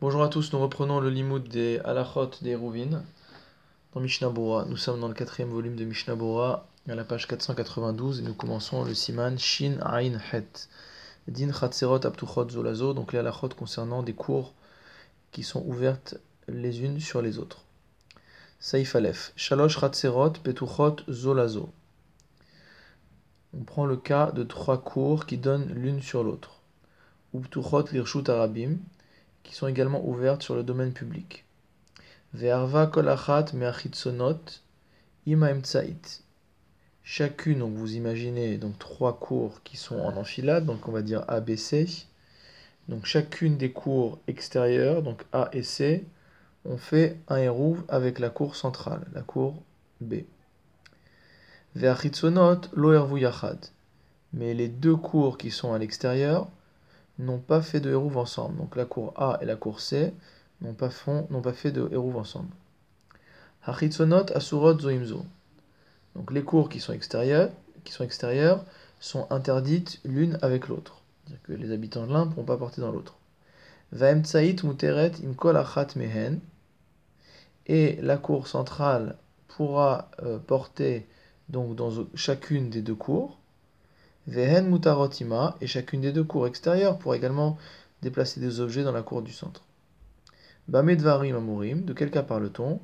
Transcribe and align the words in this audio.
Bonjour 0.00 0.24
à 0.24 0.28
tous, 0.28 0.52
nous 0.52 0.58
reprenons 0.58 0.98
le 0.98 1.08
limoud 1.08 1.46
des 1.46 1.78
halachot 1.84 2.30
des 2.42 2.56
Rouvin 2.56 3.04
dans 3.94 4.00
Mishnah. 4.00 4.28
Nous 4.66 4.76
sommes 4.76 4.98
dans 4.98 5.06
le 5.06 5.14
quatrième 5.14 5.50
volume 5.50 5.76
de 5.76 5.84
Mishnah 5.84 6.14
à 6.14 6.94
la 6.96 7.04
page 7.04 7.28
492, 7.28 8.18
et 8.18 8.22
nous 8.22 8.34
commençons 8.34 8.82
le 8.82 8.92
siman 8.92 9.38
Shin 9.38 9.78
Ain 9.82 10.18
Het. 10.32 10.68
Din 11.28 11.52
Chatzerot 11.52 12.04
Aptuchot 12.04 12.50
Zolazo, 12.50 12.92
donc 12.92 13.12
les 13.12 13.20
halachot 13.20 13.50
concernant 13.50 14.02
des 14.02 14.14
cours 14.14 14.52
qui 15.30 15.44
sont 15.44 15.62
ouvertes 15.64 16.16
les 16.48 16.82
unes 16.82 16.98
sur 16.98 17.22
les 17.22 17.38
autres. 17.38 17.62
Saif 18.58 18.96
Aleph. 18.96 19.32
Shalosh 19.36 19.78
Chatzerot 19.78 20.32
Petuchot 20.42 20.96
Zolazo. 21.08 21.70
On 23.56 23.62
prend 23.62 23.86
le 23.86 23.96
cas 23.96 24.32
de 24.32 24.42
trois 24.42 24.82
cours 24.82 25.24
qui 25.24 25.38
donnent 25.38 25.72
l'une 25.72 26.02
sur 26.02 26.24
l'autre. 26.24 26.58
Uptuchot 27.32 27.84
Lirshut 27.92 28.28
Arabim 28.28 28.78
qui 29.44 29.54
sont 29.54 29.68
également 29.68 30.04
ouvertes 30.04 30.42
sur 30.42 30.56
le 30.56 30.64
domaine 30.64 30.92
public. 30.92 31.44
Ve'arva 32.32 32.88
kolachat 32.88 33.52
me'achitzonot 33.52 34.40
tzait. 35.26 36.22
Chacune, 37.04 37.60
donc 37.60 37.74
vous 37.74 37.94
imaginez 37.94 38.56
donc 38.56 38.78
trois 38.78 39.18
cours 39.18 39.62
qui 39.62 39.76
sont 39.76 40.00
en 40.00 40.16
enfilade, 40.16 40.66
donc 40.66 40.88
on 40.88 40.92
va 40.92 41.02
dire 41.02 41.24
A, 41.28 41.40
B, 41.40 41.54
C. 41.54 41.86
Donc 42.88 43.04
chacune 43.04 43.56
des 43.56 43.70
cours 43.70 44.18
extérieures, 44.26 45.02
donc 45.02 45.22
A 45.32 45.48
et 45.52 45.62
C, 45.62 46.04
on 46.64 46.78
fait 46.78 47.18
un 47.28 47.36
hérouv 47.36 47.84
avec 47.88 48.18
la 48.18 48.30
cour 48.30 48.56
centrale, 48.56 49.06
la 49.12 49.22
cour 49.22 49.62
B. 50.00 50.22
Ve'achitzonot 51.76 52.62
lo 52.72 53.16
yachad. 53.16 53.58
Mais 54.32 54.54
les 54.54 54.68
deux 54.68 54.96
cours 54.96 55.38
qui 55.38 55.50
sont 55.50 55.72
à 55.72 55.78
l'extérieur, 55.78 56.48
n'ont 57.18 57.38
pas 57.38 57.62
fait 57.62 57.80
de 57.80 57.90
hérouve 57.90 58.16
ensemble. 58.16 58.56
Donc 58.56 58.76
la 58.76 58.84
cour 58.84 59.12
A 59.16 59.38
et 59.40 59.44
la 59.44 59.56
cour 59.56 59.80
C 59.80 60.12
n'ont 60.60 60.74
pas, 60.74 60.90
fait 60.90 61.72
de 61.72 61.88
hérouve 61.92 62.16
ensemble. 62.16 62.50
Asurot 63.66 64.78
zoimzo. 64.78 65.24
Donc 66.14 66.32
les 66.32 66.42
cours 66.42 66.68
qui 66.68 66.80
sont 66.80 66.92
extérieures, 66.92 67.50
sont 69.00 69.26
interdites 69.30 70.00
l'une 70.04 70.38
avec 70.42 70.68
l'autre. 70.68 71.02
C'est-à-dire 71.24 71.42
que 71.42 71.52
les 71.52 71.72
habitants 71.72 72.06
de 72.06 72.12
l'un 72.12 72.26
ne 72.26 72.30
pourront 72.30 72.44
pas 72.44 72.56
porter 72.56 72.80
dans 72.80 72.90
l'autre. 72.90 73.16
Muteret 73.92 75.12
mehen. 75.96 76.40
Et 77.66 77.98
la 78.02 78.16
cour 78.16 78.46
centrale 78.46 79.16
pourra 79.48 80.10
euh, 80.22 80.38
porter 80.38 81.06
donc 81.48 81.76
dans 81.76 81.90
chacune 82.14 82.70
des 82.70 82.82
deux 82.82 82.94
cours. 82.94 83.38
Vehen 84.26 84.70
mutarotima, 84.70 85.56
et 85.60 85.66
chacune 85.66 86.00
des 86.00 86.12
deux 86.12 86.24
cours 86.24 86.46
extérieures 86.46 86.98
pour 86.98 87.14
également 87.14 87.58
déplacer 88.00 88.40
des 88.40 88.60
objets 88.60 88.82
dans 88.82 88.92
la 88.92 89.02
cour 89.02 89.22
du 89.22 89.32
centre. 89.32 89.64
Bamedvarim 90.68 91.36
amurim, 91.36 91.84
de 91.84 91.92
quel 91.92 92.10
cas 92.10 92.22
parle-t-on? 92.22 92.80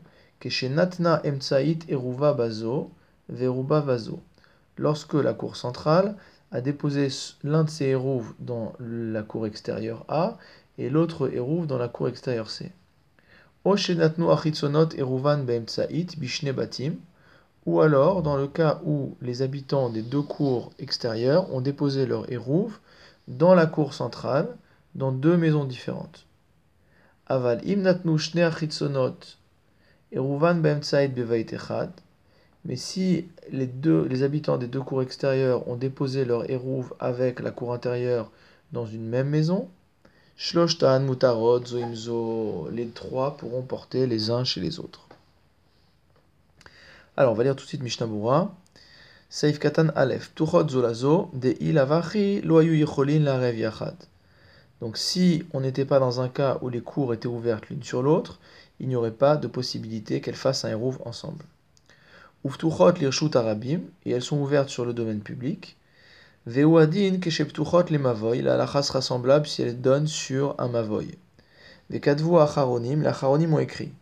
Chez 0.49 0.69
natna 0.69 1.23
emtsait 1.25 1.79
eruva 1.89 2.35
bazo, 2.35 2.91
veruba 3.29 3.81
vazo. 3.81 4.23
Lorsque 4.77 5.15
la 5.15 5.35
cour 5.35 5.57
centrale 5.57 6.17
a 6.51 6.61
déposé 6.61 7.09
l'un 7.43 7.65
de 7.65 7.71
ses 7.71 7.87
hérouves 7.87 8.35
dans 8.39 8.73
la 8.79 9.23
cour 9.23 9.47
extérieure 9.47 10.05
A 10.09 10.39
et 10.79 10.91
l'autre 10.91 11.33
hérouve 11.33 11.67
dans 11.67 11.79
la 11.79 11.89
cour 11.89 12.09
extérieure 12.09 12.51
C. 12.51 12.73
O 13.65 13.77
natnu 13.77 14.31
achitzonot 14.31 14.89
eruvan 14.97 15.45
beemtsait 15.45 16.17
bishne 16.17 16.53
batim, 16.53 16.95
ou 17.67 17.81
alors 17.81 18.23
dans 18.23 18.37
le 18.37 18.47
cas 18.47 18.81
où 18.85 19.17
les 19.21 19.43
habitants 19.43 19.91
des 19.91 20.03
deux 20.03 20.23
cours 20.23 20.73
extérieures 20.79 21.53
ont 21.55 21.61
déposé 21.61 22.07
leur 22.07 22.31
hérouve 22.33 22.79
dans 23.29 23.55
la 23.55 23.67
cour 23.67 23.95
centrale, 23.95 24.57
dans 24.95 25.13
deux 25.13 25.37
maisons 25.37 25.65
différentes. 25.65 26.27
Aval 27.27 27.61
imnatnu 27.65 28.17
echad. 31.53 31.91
Mais 32.65 32.77
si 32.77 33.29
les 33.51 34.23
habitants 34.23 34.59
des 34.59 34.67
deux 34.67 34.83
cours 34.83 35.03
extérieures 35.03 35.67
ont 35.69 35.77
déposé 35.77 36.25
leur 36.25 36.51
hérouve 36.51 36.95
avec 36.99 37.41
la 37.41 37.53
cour 37.53 37.73
intérieure 37.73 38.31
dans 38.73 38.85
une 38.85 39.07
même 39.07 39.29
maison, 39.29 39.69
shloshtan 40.37 41.01
mutarot 41.01 41.65
zoimzo, 41.65 42.69
les 42.73 42.89
trois 42.89 43.37
pourront 43.37 43.63
porter 43.63 44.07
les 44.07 44.31
uns 44.31 44.45
chez 44.45 44.61
les 44.61 44.79
autres. 44.79 45.10
Alors, 47.21 47.35
on 47.35 47.37
va 47.37 47.45
lire 47.45 47.55
tout 47.55 47.65
de 47.65 47.69
suite 47.69 47.83
Mishnah 47.83 48.07
Bura. 48.07 48.55
Katan 49.61 49.89
Aleph. 49.95 50.33
Zolazo, 50.39 51.31
Yicholin 51.35 53.19
la. 53.19 53.53
Donc, 54.81 54.97
si 54.97 55.45
on 55.53 55.61
n'était 55.61 55.85
pas 55.85 55.99
dans 55.99 56.23
un 56.23 56.31
cas 56.31 56.57
où 56.63 56.71
les 56.71 56.81
cours 56.81 57.13
étaient 57.13 57.27
ouvertes 57.27 57.69
l'une 57.69 57.83
sur 57.83 58.01
l'autre, 58.03 58.41
il 58.79 58.89
n'y 58.89 58.97
aurait 58.97 59.11
pas 59.11 59.37
de 59.37 59.49
possibilité 59.49 60.23
qu'elles 60.23 60.35
fassent 60.35 60.65
un 60.65 60.71
hérouve 60.71 60.99
ensemble. 61.05 61.45
Uftuchot 62.47 62.93
Lirshut 62.93 63.37
Arabim, 63.37 63.81
et 64.07 64.13
elles 64.13 64.23
sont 64.23 64.39
ouvertes 64.39 64.71
sur 64.71 64.87
le 64.87 64.95
domaine 64.95 65.21
public. 65.21 65.77
Veuadin 66.47 67.19
Kesheptuchot 67.21 67.85
les 67.91 67.99
Mavoy, 67.99 68.41
la 68.41 68.55
halachas 68.55 68.93
rassemblable 68.93 69.47
si 69.47 69.61
elles 69.61 69.79
donnent 69.79 70.07
sur 70.07 70.55
un 70.57 70.69
Mavoy. 70.69 71.19
Vekadvu 71.91 72.39
Acharonim, 72.39 73.03
les 73.03 73.09
Acharonim 73.09 73.53
ont 73.53 73.59
écrit. 73.59 73.93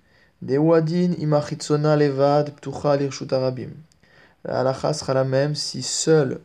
Dewadin 0.40 1.16
imachitsona 1.18 1.96
levad 1.96 2.52
ptucha 2.52 2.92
arabim. 2.92 3.72
La 4.44 4.60
halacha 4.60 4.92
sera 4.92 5.12
la 5.12 5.24
même 5.24 5.56
si 5.56 5.82
seule 5.82 6.40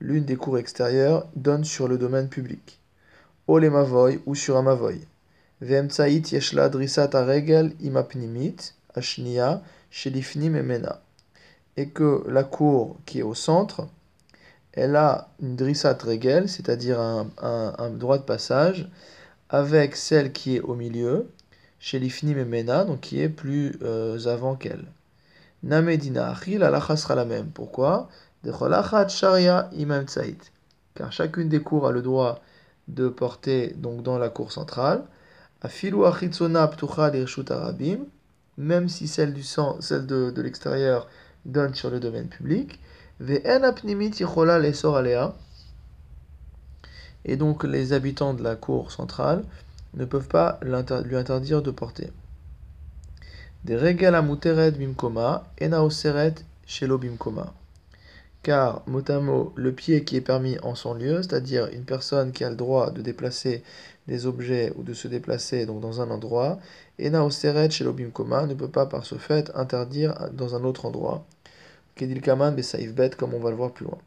l'une 0.00 0.24
des 0.24 0.36
cours 0.36 0.56
extérieures 0.56 1.26
donne 1.36 1.62
sur 1.62 1.86
le 1.86 1.98
domaine 1.98 2.30
public. 2.30 2.80
O 3.46 3.58
le 3.58 3.68
mavoy 3.68 4.22
ou 4.24 4.34
sur 4.34 4.56
un 4.56 4.62
mavoy. 4.62 5.06
Vemtsait 5.60 6.22
yeshla 6.32 6.70
drisat 6.70 7.14
aregel 7.14 7.74
imapnimit 7.80 8.72
ashnia 8.94 9.62
shelifnim 9.90 10.56
emena. 10.56 11.02
Et 11.76 11.90
que 11.90 12.24
la 12.26 12.44
cour 12.44 12.96
qui 13.04 13.18
est 13.18 13.22
au 13.22 13.34
centre, 13.34 13.86
elle 14.72 14.96
a 14.96 15.28
une 15.42 15.54
drissat 15.54 15.98
regel, 16.02 16.48
c'est-à-dire 16.48 16.98
un, 16.98 17.28
un 17.36 17.90
droit 17.90 18.16
de 18.16 18.22
passage, 18.22 18.88
avec 19.50 19.96
celle 19.96 20.32
qui 20.32 20.56
est 20.56 20.60
au 20.60 20.74
milieu, 20.74 21.28
chez 21.78 21.98
l'Ifnim 21.98 22.38
et 22.38 22.44
Mena, 22.44 22.84
donc 22.84 23.00
qui 23.00 23.20
est 23.20 23.28
plus 23.28 23.78
euh, 23.82 24.18
avant 24.26 24.54
qu'elle. 24.54 24.86
Namedina 25.62 26.28
Achil, 26.28 26.58
la 26.58 26.96
sera 26.96 27.14
la 27.14 27.24
même. 27.24 27.46
Pourquoi? 27.46 28.08
Sharia 29.08 29.70
Imam 29.72 30.04
Car 30.94 31.12
chacune 31.12 31.48
des 31.48 31.60
cours 31.60 31.86
a 31.86 31.92
le 31.92 32.02
droit 32.02 32.40
de 32.88 33.08
porter 33.08 33.74
donc 33.78 34.02
dans 34.02 34.18
la 34.18 34.28
cour 34.28 34.52
centrale. 34.52 35.04
Afilu 35.62 36.04
Achitzona 36.04 36.68
Ptucha 36.68 37.10
Arabim, 37.50 38.00
même 38.58 38.88
si 38.88 39.08
celle, 39.08 39.32
du 39.32 39.42
sang, 39.42 39.80
celle 39.80 40.06
de, 40.06 40.30
de 40.30 40.42
l'extérieur 40.42 41.08
donne 41.46 41.74
sur 41.74 41.90
le 41.90 42.00
domaine 42.00 42.28
public. 42.28 42.78
Ve'en 43.20 43.62
Apnimit 43.62 44.10
Yichola 44.20 44.58
Lesor 44.58 44.96
Alea. 44.96 45.34
Et 47.24 47.36
donc 47.36 47.64
les 47.64 47.94
habitants 47.94 48.34
de 48.34 48.42
la 48.42 48.54
cour 48.54 48.92
centrale 48.92 49.44
ne 49.96 50.04
peuvent 50.04 50.28
pas 50.28 50.58
lui 50.62 51.16
interdire 51.16 51.62
de 51.62 51.70
porter. 51.70 52.10
Des 53.64 53.76
regal 53.76 54.20
muteret 54.22 54.72
bimkoma, 54.72 55.44
ena 55.58 55.82
oseret 55.82 56.34
shelo. 56.66 57.00
Car, 58.42 58.82
mot 58.86 59.52
le 59.56 59.72
pied 59.72 60.04
qui 60.04 60.16
est 60.16 60.20
permis 60.20 60.58
en 60.62 60.74
son 60.74 60.92
lieu, 60.92 61.22
c'est-à-dire 61.22 61.68
une 61.68 61.84
personne 61.84 62.32
qui 62.32 62.44
a 62.44 62.50
le 62.50 62.56
droit 62.56 62.90
de 62.90 63.00
déplacer 63.00 63.62
des 64.06 64.26
objets 64.26 64.72
ou 64.76 64.82
de 64.82 64.92
se 64.92 65.08
déplacer 65.08 65.64
donc 65.64 65.80
dans 65.80 66.02
un 66.02 66.10
endroit, 66.10 66.58
ena 66.98 67.24
oseret 67.24 67.70
shelo 67.70 67.94
ne 67.94 68.54
peut 68.54 68.68
pas 68.68 68.84
par 68.84 69.06
ce 69.06 69.14
fait 69.14 69.50
interdire 69.54 70.14
dans 70.32 70.54
un 70.54 70.64
autre 70.64 70.84
endroit. 70.84 71.24
Kedil 71.94 72.20
kaman 72.20 72.54
bet, 72.54 73.10
comme 73.16 73.34
on 73.34 73.40
va 73.40 73.50
le 73.50 73.56
voir 73.56 73.70
plus 73.70 73.86
loin. 73.86 73.98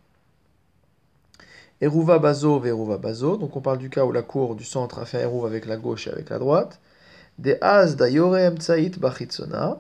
Eruva 1.80 2.20
bazo 2.20 2.60
veruva 2.60 2.98
bazo. 2.98 3.38
Donc 3.38 3.56
on 3.56 3.62
parle 3.62 3.78
du 3.78 3.90
cas 3.90 4.06
où 4.06 4.12
la 4.12 4.24
cour 4.24 4.56
du 4.56 4.64
centre 4.64 5.00
a 5.00 5.06
fait 5.06 5.24
un 5.24 5.46
avec 5.46 5.66
la 5.66 5.78
gauche 5.78 6.08
et 6.08 6.12
avec 6.12 6.30
la 6.30 6.40
droite. 6.40 6.80
De 7.38 7.58
az 7.62 7.96
dayore 7.96 8.38
emtsait 8.38 8.98
bachitsona. 9.00 9.80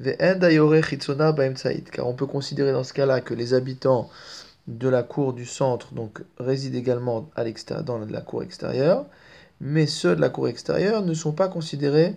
Ve'en 0.00 0.36
dayore 0.38 0.82
chitsona 0.82 1.32
baemtsait. 1.32 1.84
Car 1.92 2.06
on 2.06 2.14
peut 2.14 2.26
considérer 2.26 2.72
dans 2.72 2.84
ce 2.84 2.92
cas-là 2.92 3.20
que 3.20 3.34
les 3.34 3.54
habitants 3.54 4.08
de 4.68 4.88
la 4.88 5.02
cour 5.02 5.32
du 5.32 5.46
centre 5.46 5.94
donc 5.94 6.22
résident 6.38 6.78
également 6.78 7.30
à 7.34 7.44
dans 7.82 7.98
la 7.98 8.20
cour 8.20 8.42
extérieure. 8.42 9.06
Mais 9.60 9.86
ceux 9.86 10.14
de 10.14 10.20
la 10.20 10.28
cour 10.28 10.48
extérieure 10.48 11.02
ne 11.02 11.14
sont 11.14 11.32
pas 11.32 11.48
considérés 11.48 12.14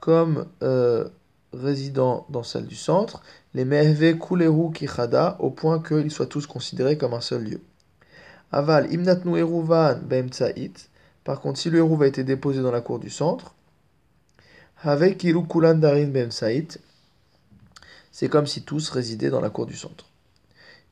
comme 0.00 0.46
euh, 0.64 1.08
dans 1.52 2.42
celle 2.42 2.66
du 2.66 2.74
centre, 2.74 3.22
les 3.54 3.64
mehve 3.64 4.18
kulehu 4.18 4.72
kichada, 4.72 5.36
au 5.38 5.50
point 5.50 5.80
qu'ils 5.80 6.10
soient 6.10 6.26
tous 6.26 6.46
considérés 6.46 6.98
comme 6.98 7.14
un 7.14 7.20
seul 7.20 7.44
lieu. 7.44 7.60
Aval, 8.52 8.92
imnatnu 8.92 9.38
eruvan 9.38 9.98
be'emtsa'it. 10.02 10.90
Par 11.24 11.40
contre, 11.40 11.58
si 11.58 11.70
le 11.70 11.82
a 11.82 12.06
été 12.06 12.22
déposé 12.22 12.60
dans 12.60 12.70
la 12.70 12.82
cour 12.82 12.98
du 12.98 13.08
centre, 13.08 13.54
avec 14.82 15.24
iru 15.24 15.46
kulan 15.46 15.76
darin 15.76 16.08
be'emtsa'it, 16.08 16.78
c'est 18.10 18.28
comme 18.28 18.46
si 18.46 18.62
tous 18.62 18.90
résidaient 18.90 19.30
dans 19.30 19.40
la 19.40 19.50
cour 19.50 19.66
du 19.66 19.74
centre. 19.74 20.06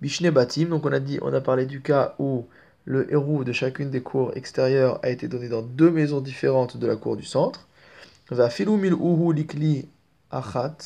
Bishne 0.01 0.31
batim, 0.31 0.67
donc 0.71 0.87
on 0.87 0.93
a 0.93 1.01
dit, 1.01 1.19
on 1.21 1.33
a 1.35 1.41
parlé 1.43 1.67
du 1.67 1.83
cas 1.83 2.15
où 2.19 2.47
le 2.87 3.13
héros 3.13 3.45
de 3.45 3.53
chacune 3.53 3.91
des 3.91 4.01
cours 4.01 4.35
extérieures 4.35 4.99
a 5.03 5.11
été 5.11 5.29
donné 5.29 5.49
dans 5.49 5.61
deux 5.61 5.91
maisons 5.91 6.23
différentes 6.23 6.79
de 6.79 6.87
la 6.87 6.97
cour 6.97 7.17
du 7.17 7.25
centre. 7.25 7.69
Va 8.31 8.49
filumil 8.49 8.95
uhu 8.95 9.35
likli 9.35 9.89
achat 10.31 10.77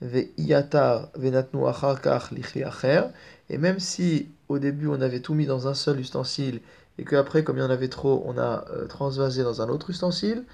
ve 0.00 0.28
venatnu 1.14 1.66
achar 1.66 2.00
kach 2.00 2.30
likli 2.30 2.64
acher. 2.64 3.02
Et 3.48 3.58
même 3.58 3.78
si 3.78 4.28
au 4.48 4.58
début 4.58 4.88
on 4.88 5.00
avait 5.00 5.20
tout 5.20 5.34
mis 5.34 5.46
dans 5.46 5.68
un 5.68 5.74
seul 5.74 6.00
ustensile 6.00 6.60
et 6.98 7.04
qu'après, 7.04 7.44
comme 7.44 7.58
il 7.58 7.60
y 7.60 7.64
en 7.64 7.70
avait 7.70 7.88
trop, 7.88 8.22
on 8.26 8.38
a 8.38 8.64
euh, 8.70 8.86
transvasé 8.86 9.42
dans 9.42 9.60
un 9.60 9.68
autre 9.68 9.90
ustensile, 9.90 10.44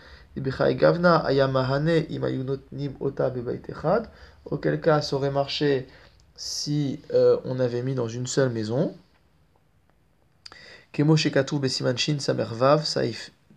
auquel 4.44 4.81
cas 4.81 5.03
ça 5.03 5.17
aurait 5.17 5.31
marché 5.31 5.87
si 6.35 7.00
euh, 7.12 7.37
on 7.44 7.61
avait 7.61 7.83
mis 7.83 7.94
dans 7.94 8.09
une 8.09 8.27
seule 8.27 8.50
maison. 8.50 8.95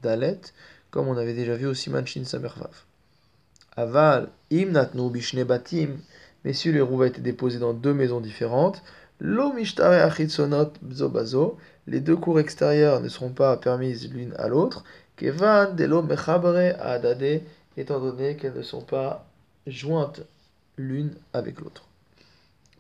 dalet, 0.04 0.42
comme 0.92 1.08
on 1.08 1.18
avait 1.18 1.34
déjà 1.34 1.56
vu 1.56 1.66
au 1.66 1.74
simanchin 1.74 2.24
samervav. 2.24 2.84
Aval, 3.78 4.30
im 4.52 4.72
natnu 4.72 5.10
bishne 5.10 5.44
batim, 5.44 5.98
mais 6.44 6.54
si 6.54 6.72
les 6.72 6.82
roues 6.82 7.04
été 7.04 7.22
déposés 7.22 7.60
dans 7.60 7.74
deux 7.74 7.94
maisons 7.94 8.22
différentes, 8.22 8.84
les 11.88 12.00
deux 12.02 12.16
cours 12.18 12.40
extérieures 12.40 13.00
ne 13.00 13.08
seront 13.08 13.30
pas 13.30 13.56
permises 13.58 14.12
l'une 14.12 14.34
à 14.38 14.48
l'autre, 14.48 14.84
mechabre 16.02 16.56
adade, 16.80 17.42
étant 17.78 18.00
donné 18.00 18.36
qu'elles 18.36 18.56
ne 18.56 18.62
sont 18.62 18.82
pas 18.82 19.26
jointes 19.68 20.22
l'une 20.78 21.16
avec 21.34 21.62
l'autre. 21.62 21.84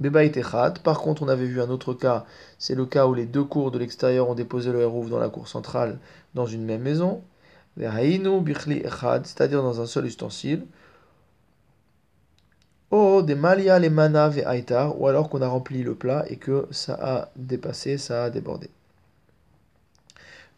Beba 0.02 0.26
Echad, 0.26 0.80
par 0.80 1.00
contre, 1.00 1.24
on 1.24 1.30
avait 1.30 1.46
vu 1.46 1.62
un 1.62 1.70
autre 1.70 1.94
cas, 1.94 2.26
c'est 2.60 2.76
le 2.76 2.86
cas 2.86 3.08
où 3.08 3.14
les 3.14 3.26
deux 3.26 3.46
cours 3.46 3.72
de 3.72 3.80
l'extérieur 3.80 4.30
ont 4.30 4.36
déposé 4.36 4.74
le 4.74 4.82
hérouf 4.82 5.10
dans 5.10 5.20
la 5.20 5.30
cour 5.30 5.48
centrale 5.48 6.00
dans 6.34 6.46
une 6.46 6.66
même 6.66 6.82
maison. 6.82 7.24
c'est-à-dire 9.26 9.64
dans 9.64 9.80
un 9.80 9.86
seul 9.86 10.06
ustensile. 10.06 10.66
Oh, 12.92 13.22
des 13.22 13.36
malia 13.36 13.80
les 13.80 13.90
mana 13.90 14.32
ou 14.96 15.08
alors 15.08 15.30
qu'on 15.30 15.42
a 15.42 15.48
rempli 15.48 15.84
le 15.84 15.96
plat 15.96 16.24
et 16.30 16.38
que 16.38 16.68
ça 16.72 16.94
a 17.02 17.30
dépassé, 17.36 17.98
ça 17.98 18.26
a 18.26 18.30
débordé. 18.30 18.70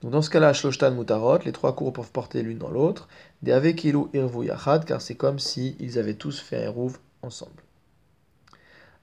Donc 0.02 0.12
dans 0.12 0.22
ce 0.22 0.30
cas-là, 0.30 0.54
Shloshtan 0.54 0.92
Mutarot, 0.92 1.40
les 1.46 1.52
trois 1.52 1.76
cours 1.76 1.94
peuvent 1.94 2.12
porter 2.12 2.44
l'une 2.44 2.60
dans 2.60 2.70
l'autre, 2.70 3.08
des 3.42 3.52
Avekilu 3.52 4.06
Irvu 4.14 4.46
Yachad, 4.46 4.86
car 4.86 5.02
c'est 5.02 5.16
comme 5.16 5.40
s'ils 5.40 5.76
ils 5.80 5.98
avaient 5.98 6.14
tous 6.14 6.40
fait 6.40 6.66
un 6.66 6.70
rouv 6.70 7.00
ensemble. 7.24 7.64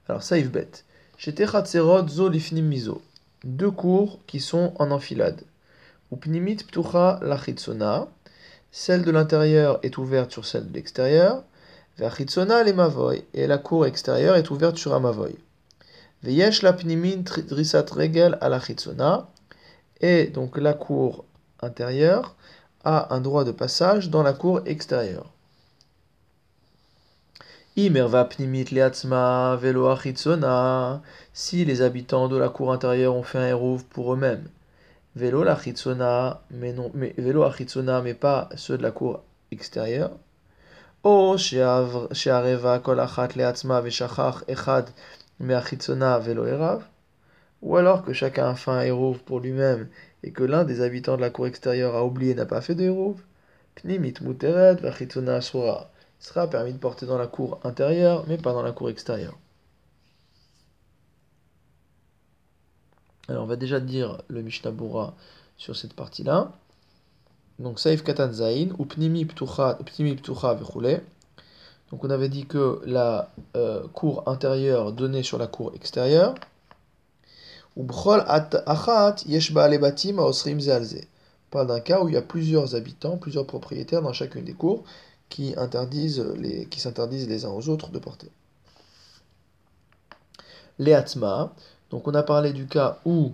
Alors, 0.07 0.23
Saïf 0.23 0.51
Bet. 0.51 0.69
Chez 1.17 1.33
Techatserot 1.33 2.07
Zo 2.07 2.29
Lifnim 2.29 2.65
Mizo. 2.65 3.01
Deux 3.43 3.71
cours 3.71 4.19
qui 4.27 4.39
sont 4.39 4.73
en 4.79 4.91
enfilade. 4.91 5.41
Upnimit 6.13 6.57
Ptucha 6.57 7.19
Lachitsona. 7.21 8.07
Celle 8.71 9.03
de 9.03 9.11
l'intérieur 9.11 9.79
est 9.83 9.97
ouverte 9.97 10.31
sur 10.31 10.45
celle 10.45 10.69
de 10.69 10.73
l'extérieur. 10.75 11.43
Vachitsona 11.97 12.63
le 12.63 12.73
Mavoy. 12.73 13.23
Et 13.33 13.47
la 13.47 13.57
cour 13.57 13.85
extérieure 13.85 14.35
est 14.35 14.49
ouverte 14.49 14.77
sur 14.77 14.93
un 14.93 14.99
Mavoy. 14.99 15.35
Veyesh 16.23 16.61
la 16.61 16.73
Pnimin 16.73 17.23
Drisat 17.47 17.85
Regel 17.91 18.37
à 18.41 18.49
la 18.49 18.59
et 20.01 20.27
donc 20.27 20.57
la 20.57 20.73
cour 20.73 21.25
intérieure 21.61 22.35
a 22.83 23.13
un 23.13 23.21
droit 23.21 23.43
de 23.43 23.51
passage 23.51 24.09
dans 24.09 24.23
la 24.23 24.33
cour 24.33 24.61
extérieure. 24.65 25.31
Imerva 27.77 28.25
pnimit 28.25 28.65
leatzma 28.71 29.57
velo 29.57 29.93
si 31.33 31.65
les 31.65 31.81
habitants 31.81 32.29
de 32.29 32.37
la 32.37 32.49
cour 32.49 32.71
intérieure 32.71 33.15
ont 33.15 33.23
fait 33.23 33.39
un 33.39 33.47
hérouv 33.47 33.83
pour 33.85 34.13
eux-mêmes. 34.13 34.47
Velo 35.15 35.43
mais 36.51 36.73
non, 36.73 36.91
mais 36.93 37.13
velo 37.17 37.45
mais 38.03 38.13
pas 38.13 38.49
ceux 38.55 38.77
de 38.77 38.83
la 38.83 38.91
cour 38.91 39.23
extérieure. 39.51 40.11
Ou 41.05 41.35
alors 47.77 48.03
que 48.03 48.13
chacun 48.13 48.47
a 48.49 48.55
fait 48.55 48.71
un 48.71 48.81
hérouv 48.81 49.19
pour 49.19 49.39
lui-même 49.39 49.87
et 50.23 50.31
que 50.31 50.43
l'un 50.43 50.63
des 50.63 50.81
habitants 50.81 51.15
de 51.15 51.21
la 51.21 51.29
cour 51.29 51.45
extérieure 51.45 51.95
a 51.95 52.03
oublié 52.03 52.31
et 52.31 52.35
n'a 52.35 52.47
pas 52.47 52.59
fait 52.61 52.73
de 52.73 52.85
hérouv, 52.85 53.21
pnimit 53.75 54.15
muteret 54.21 54.77
sera 56.19 56.49
permis 56.49 56.73
de 56.73 56.79
porter 56.79 57.05
dans 57.05 57.19
la 57.19 57.27
cour 57.27 57.59
intérieure, 57.63 58.25
mais 58.27 58.37
pas 58.39 58.53
dans 58.53 58.63
la 58.63 58.71
cour 58.71 58.89
extérieure. 58.89 59.37
Alors 63.27 63.43
on 63.43 63.47
va 63.47 63.57
déjà 63.57 63.79
dire 63.79 64.23
le 64.27 64.41
Mishnah 64.41 64.71
sur 65.57 65.75
cette 65.75 65.93
partie-là. 65.93 66.51
Donc 67.59 67.79
Saif 67.79 68.03
Katan 68.03 68.33
Zain, 68.33 68.69
ou 68.77 68.85
Pnimi 68.85 69.25
Ptucha 69.25 69.77
Donc 71.91 72.03
on 72.03 72.09
avait 72.09 72.29
dit 72.29 72.45
que 72.45 72.81
la 72.85 73.31
euh, 73.55 73.87
cour 73.93 74.27
intérieure 74.27 74.91
donnait 74.91 75.23
sur 75.23 75.37
la 75.37 75.47
cour 75.47 75.71
extérieure. 75.73 76.35
On 77.77 77.85
parle 77.85 78.25
d'un 81.67 81.79
cas 81.79 82.01
où 82.01 82.09
il 82.09 82.13
y 82.13 82.17
a 82.17 82.21
plusieurs 82.21 82.75
habitants, 82.75 83.17
plusieurs 83.17 83.47
propriétaires 83.47 84.01
dans 84.01 84.13
chacune 84.13 84.43
des 84.43 84.53
cours 84.53 84.83
qui 85.29 85.53
s'interdisent 85.53 87.27
les 87.27 87.45
uns 87.45 87.49
aux 87.49 87.69
autres 87.69 87.89
de 87.89 87.99
porter. 87.99 88.29
Les 90.77 90.97
donc 91.89 92.07
on 92.07 92.13
a 92.13 92.23
parlé 92.23 92.51
du 92.51 92.67
cas 92.67 92.99
où 93.05 93.31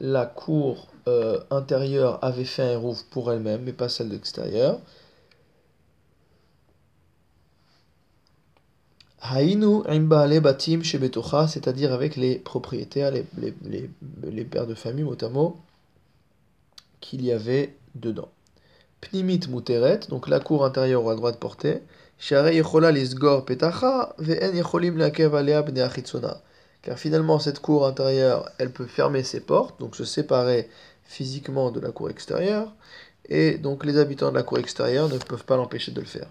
la 0.00 0.26
cour 0.26 0.88
euh, 1.06 1.40
intérieure 1.50 2.18
avait 2.22 2.44
fait 2.44 2.74
un 2.74 2.78
rouf 2.78 3.02
pour 3.04 3.32
elle-même, 3.32 3.62
mais 3.62 3.72
pas 3.72 3.88
celle 3.88 4.08
de 4.08 4.14
l'extérieur. 4.14 4.80
Haïnu 9.20 9.82
batim 10.40 10.82
c'est-à-dire 10.82 11.92
avec 11.92 12.16
les 12.16 12.38
propriétaires, 12.38 13.10
les, 13.10 14.44
pères 14.44 14.66
de 14.66 14.74
famille, 14.74 15.04
mot 15.32 15.56
qu'il 17.00 17.24
y 17.24 17.32
avait 17.32 17.74
dedans. 17.94 18.28
Pnimit 19.00 19.40
muteret, 19.48 20.00
donc 20.10 20.28
la 20.28 20.40
cour 20.40 20.64
intérieure 20.64 21.02
aura 21.02 21.12
le 21.12 21.18
droit 21.18 21.32
de 21.32 21.38
porter. 21.38 21.82
petacha, 23.46 24.14
Car 26.84 26.98
finalement, 26.98 27.38
cette 27.38 27.60
cour 27.60 27.86
intérieure, 27.86 28.50
elle 28.58 28.70
peut 28.70 28.86
fermer 28.86 29.22
ses 29.22 29.40
portes, 29.40 29.80
donc 29.80 29.96
se 29.96 30.04
séparer 30.04 30.68
physiquement 31.04 31.70
de 31.70 31.80
la 31.80 31.90
cour 31.92 32.10
extérieure, 32.10 32.72
et 33.26 33.56
donc 33.56 33.86
les 33.86 33.96
habitants 33.96 34.30
de 34.30 34.36
la 34.36 34.42
cour 34.42 34.58
extérieure 34.58 35.08
ne 35.08 35.16
peuvent 35.16 35.44
pas 35.44 35.56
l'empêcher 35.56 35.92
de 35.92 36.00
le 36.00 36.06
faire. 36.06 36.28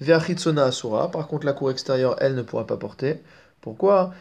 Ve'achitsona 0.00 0.66
asura. 0.66 1.10
Par 1.10 1.26
contre, 1.26 1.46
la 1.46 1.52
cour 1.52 1.72
extérieure, 1.72 2.14
elle 2.20 2.36
ne 2.36 2.42
pourra 2.42 2.64
pas 2.64 2.76
porter. 2.76 3.20
Pourquoi? 3.60 4.14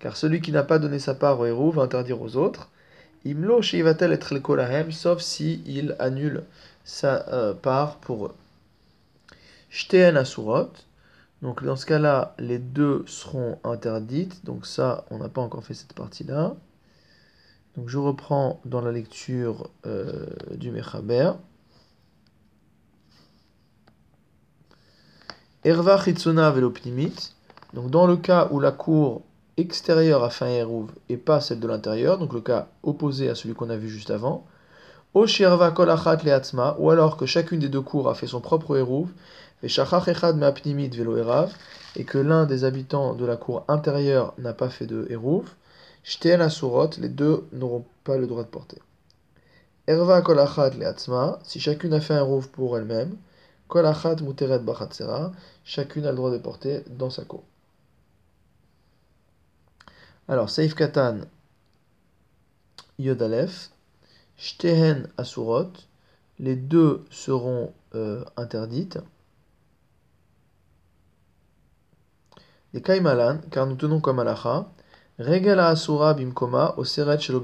Car 0.00 0.16
celui 0.16 0.40
qui 0.40 0.52
n'a 0.52 0.62
pas 0.62 0.78
donné 0.78 0.98
sa 0.98 1.14
part 1.14 1.38
au 1.38 1.44
héros 1.44 1.70
va 1.70 1.82
interdire 1.82 2.22
aux 2.22 2.36
autres. 2.36 2.70
Imlo 3.26 3.60
shivatel 3.60 4.12
être 4.12 4.34
sauf 4.90 5.20
si 5.20 5.62
il 5.66 5.94
annule 5.98 6.44
sa 6.84 7.28
euh, 7.28 7.52
part 7.52 7.96
pour 7.96 8.26
eux. 8.26 8.34
Shteen 9.68 10.16
asurot. 10.16 10.70
Donc 11.42 11.64
dans 11.64 11.76
ce 11.76 11.86
cas-là, 11.86 12.34
les 12.38 12.58
deux 12.58 13.04
seront 13.06 13.58
interdites. 13.64 14.44
Donc 14.44 14.66
ça, 14.66 15.04
on 15.10 15.18
n'a 15.18 15.28
pas 15.28 15.40
encore 15.40 15.64
fait 15.64 15.74
cette 15.74 15.94
partie-là. 15.94 16.54
Donc 17.76 17.88
je 17.88 17.98
reprends 17.98 18.60
dans 18.64 18.80
la 18.80 18.92
lecture 18.92 19.70
euh, 19.86 20.26
du 20.54 20.70
Mechaber. 20.70 21.32
Erva 25.64 26.02
Chitsuna 26.02 26.50
Velopnimit. 26.50 27.34
Donc 27.74 27.90
dans 27.90 28.06
le 28.06 28.16
cas 28.16 28.48
où 28.50 28.60
la 28.60 28.72
cour 28.72 29.22
extérieure 29.56 30.24
a 30.24 30.30
fait 30.30 30.46
un 30.46 30.48
Eruv 30.48 30.90
et 31.08 31.16
pas 31.16 31.40
celle 31.40 31.60
de 31.60 31.68
l'intérieur, 31.68 32.18
donc 32.18 32.32
le 32.32 32.40
cas 32.40 32.68
opposé 32.82 33.28
à 33.28 33.34
celui 33.34 33.54
qu'on 33.54 33.70
a 33.70 33.76
vu 33.76 33.88
juste 33.88 34.10
avant. 34.10 34.46
Oshirva 35.12 35.72
Kolachat 35.72 36.20
ou 36.78 36.90
alors 36.90 37.16
que 37.16 37.26
chacune 37.26 37.58
des 37.58 37.68
deux 37.68 37.80
cours 37.80 38.08
a 38.08 38.14
fait 38.14 38.28
son 38.28 38.40
propre 38.40 38.76
Eruv, 38.76 39.08
et 39.62 42.04
que 42.04 42.18
l'un 42.18 42.46
des 42.46 42.64
habitants 42.64 43.14
de 43.14 43.26
la 43.26 43.36
cour 43.36 43.64
intérieure 43.68 44.34
n'a 44.38 44.52
pas 44.52 44.70
fait 44.70 44.86
de 44.86 45.06
Eruv. 45.10 45.50
Shteen 46.02 46.40
Asurot, 46.40 46.90
les 46.98 47.08
deux 47.08 47.46
n'auront 47.52 47.84
pas 48.04 48.16
le 48.16 48.26
droit 48.26 48.42
de 48.42 48.48
porter. 48.48 48.78
Erva 49.86 50.22
Kolachat 50.22 50.70
Leatzma, 50.70 51.38
si 51.42 51.60
chacune 51.60 51.92
a 51.92 52.00
fait 52.00 52.14
un 52.14 52.20
Eruv 52.20 52.48
pour 52.48 52.78
elle-même. 52.78 53.16
Kolachat 53.68 54.16
muteret 54.22 54.60
bachatzera, 54.60 55.32
chacune 55.64 56.06
a 56.06 56.10
le 56.10 56.16
droit 56.16 56.30
de 56.30 56.38
porter 56.38 56.84
dans 56.88 57.10
sa 57.10 57.24
cour. 57.24 57.44
Alors, 60.28 60.48
Seif 60.48 60.74
Katan, 60.74 61.18
Yodalef, 62.98 63.70
Shtehen 64.42 65.06
les 66.38 66.56
deux 66.56 67.04
seront 67.10 67.74
euh, 67.94 68.24
interdites. 68.38 68.98
Les 72.72 72.80
Kaimalan, 72.80 73.40
car 73.50 73.66
nous 73.66 73.76
tenons 73.76 74.00
comme 74.00 74.18
alacha, 74.18 74.72
Regala 75.18 75.68
asura 75.68 76.14
bimkoma 76.14 76.72
au 76.78 76.84
seret 76.84 77.20
shelo. 77.20 77.42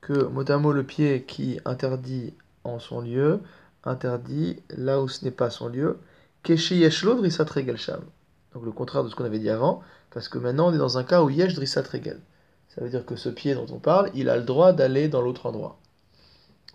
Que 0.00 0.12
motamo 0.12 0.70
le 0.70 0.84
pied 0.84 1.24
qui 1.24 1.58
interdit 1.64 2.32
en 2.62 2.78
son 2.78 3.00
lieu, 3.00 3.40
interdit 3.82 4.62
là 4.68 5.00
où 5.00 5.08
ce 5.08 5.24
n'est 5.24 5.32
pas 5.32 5.50
son 5.50 5.66
lieu. 5.66 5.98
Keshi 6.44 6.76
yeshlo 6.76 7.20
sham. 7.74 8.04
Donc 8.54 8.64
le 8.64 8.70
contraire 8.70 9.02
de 9.02 9.08
ce 9.08 9.16
qu'on 9.16 9.24
avait 9.24 9.40
dit 9.40 9.50
avant, 9.50 9.82
parce 10.12 10.28
que 10.28 10.38
maintenant 10.38 10.68
on 10.68 10.72
est 10.72 10.78
dans 10.78 10.96
un 10.96 11.02
cas 11.02 11.24
où 11.24 11.28
yesh 11.28 11.54
drisat 11.54 11.82
regel. 11.82 12.20
Ça 12.74 12.82
veut 12.82 12.88
dire 12.88 13.04
que 13.04 13.16
ce 13.16 13.28
pied 13.28 13.54
dont 13.54 13.66
on 13.70 13.78
parle, 13.78 14.10
il 14.14 14.28
a 14.28 14.36
le 14.36 14.44
droit 14.44 14.72
d'aller 14.72 15.08
dans 15.08 15.22
l'autre 15.22 15.46
endroit. 15.46 15.78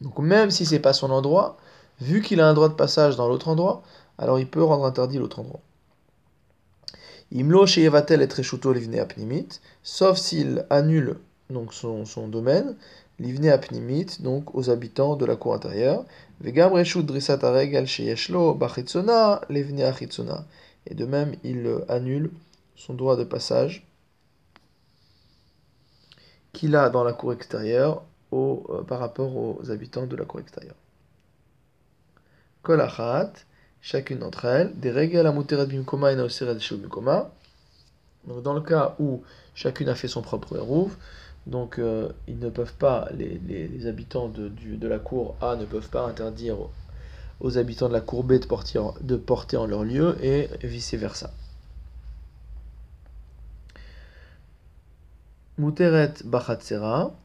Donc 0.02 0.20
même 0.20 0.52
si 0.52 0.66
c'est 0.66 0.80
pas 0.80 0.94
son 0.94 1.10
endroit, 1.10 1.58
vu 2.02 2.22
qu'il 2.22 2.42
a 2.42 2.48
un 2.50 2.54
droit 2.54 2.68
de 2.68 2.74
passage 2.74 3.16
dans 3.16 3.30
l'autre 3.30 3.48
endroit, 3.48 3.82
alors 4.18 4.38
il 4.38 4.48
peut 4.48 4.64
rendre 4.64 4.86
interdit 4.86 5.18
l'autre 5.18 5.40
endroit. 5.40 5.62
Et 7.32 7.42
apnimit, 9.00 9.48
sauf 9.84 10.18
s'il 10.18 10.66
annule 10.70 11.18
donc 11.50 11.74
son, 11.74 12.28
domaine, 12.28 12.75
livne 13.20 13.48
apnimit, 13.48 14.18
donc 14.20 14.54
aux 14.54 14.70
habitants 14.70 15.16
de 15.16 15.25
la 15.25 15.36
cour 15.36 15.54
intérieure, 15.54 16.06
vegam 16.42 16.75
sheyeshlo. 17.86 18.60
Et 20.88 20.94
de 20.94 21.06
même, 21.06 21.36
il 21.44 21.78
annule 21.88 22.32
son 22.75 22.94
droit 22.94 23.16
de 23.16 23.24
passage 23.24 23.85
qu'il 26.55 26.75
a 26.75 26.89
dans 26.89 27.03
la 27.03 27.13
cour 27.13 27.33
extérieure 27.33 28.03
au, 28.31 28.65
euh, 28.69 28.81
par 28.83 29.00
rapport 29.00 29.35
aux 29.35 29.69
habitants 29.69 30.07
de 30.07 30.15
la 30.15 30.25
cour 30.25 30.39
extérieure. 30.39 30.75
Kolachat, 32.63 33.33
chacune 33.81 34.19
d'entre 34.19 34.45
elles, 34.45 34.71
des 34.79 34.89
règles 34.89 35.17
à 35.17 35.31
bimkoma 35.31 36.13
et 36.13 36.15
bimkoma. 36.15 37.31
Donc 38.27 38.41
dans 38.41 38.53
le 38.53 38.62
cas 38.62 38.95
où 39.00 39.21
chacune 39.53 39.89
a 39.89 39.95
fait 39.95 40.07
son 40.07 40.21
propre 40.21 40.55
hérouv, 40.55 40.95
donc 41.45 41.77
euh, 41.77 42.09
ils 42.27 42.39
ne 42.39 42.50
peuvent 42.50 42.74
pas, 42.74 43.07
les, 43.13 43.39
les, 43.47 43.85
habitants 43.85 44.29
de, 44.29 44.47
du, 44.47 44.77
de, 44.77 44.88
la 44.88 44.97
cour 44.97 45.35
A 45.41 45.55
ne 45.55 45.65
peuvent 45.65 45.89
pas 45.89 46.07
interdire 46.07 46.57
aux 47.41 47.57
habitants 47.57 47.89
de 47.89 47.93
la 47.93 48.01
cour 48.01 48.24
B 48.24 48.33
de 48.39 48.45
porter, 48.45 48.79
de 49.01 49.15
porter 49.17 49.57
en 49.57 49.67
leur 49.67 49.83
lieu 49.83 50.17
et 50.24 50.50
vice 50.63 50.95
versa. 50.95 51.31
Muteret 55.57 56.13
Bachatsera, 56.25 57.15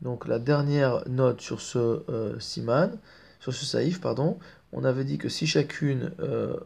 donc 0.00 0.28
la 0.28 0.38
dernière 0.38 1.02
note 1.08 1.40
sur 1.40 1.60
ce 1.60 2.04
euh, 2.08 2.38
siman, 2.38 2.98
sur 3.40 3.52
ce 3.52 3.64
saïf, 3.64 4.00
pardon, 4.00 4.38
on 4.72 4.84
avait 4.84 5.04
dit 5.04 5.18
que 5.18 5.28
si 5.28 5.46
chacune 5.46 6.12
euh, 6.20 6.56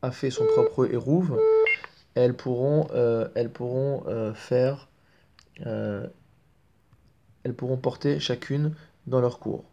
a 0.00 0.10
fait 0.10 0.30
son 0.30 0.46
propre 0.46 0.86
hérouve, 0.90 1.38
elles 2.14 2.34
pourront, 2.34 2.88
euh, 2.92 3.28
elles 3.34 3.50
pourront 3.50 4.32
faire, 4.34 4.88
elles 5.56 6.10
pourront 7.56 7.76
porter 7.76 8.20
chacune 8.20 8.74
dans 9.06 9.20
leur 9.20 9.38
cours. 9.38 9.64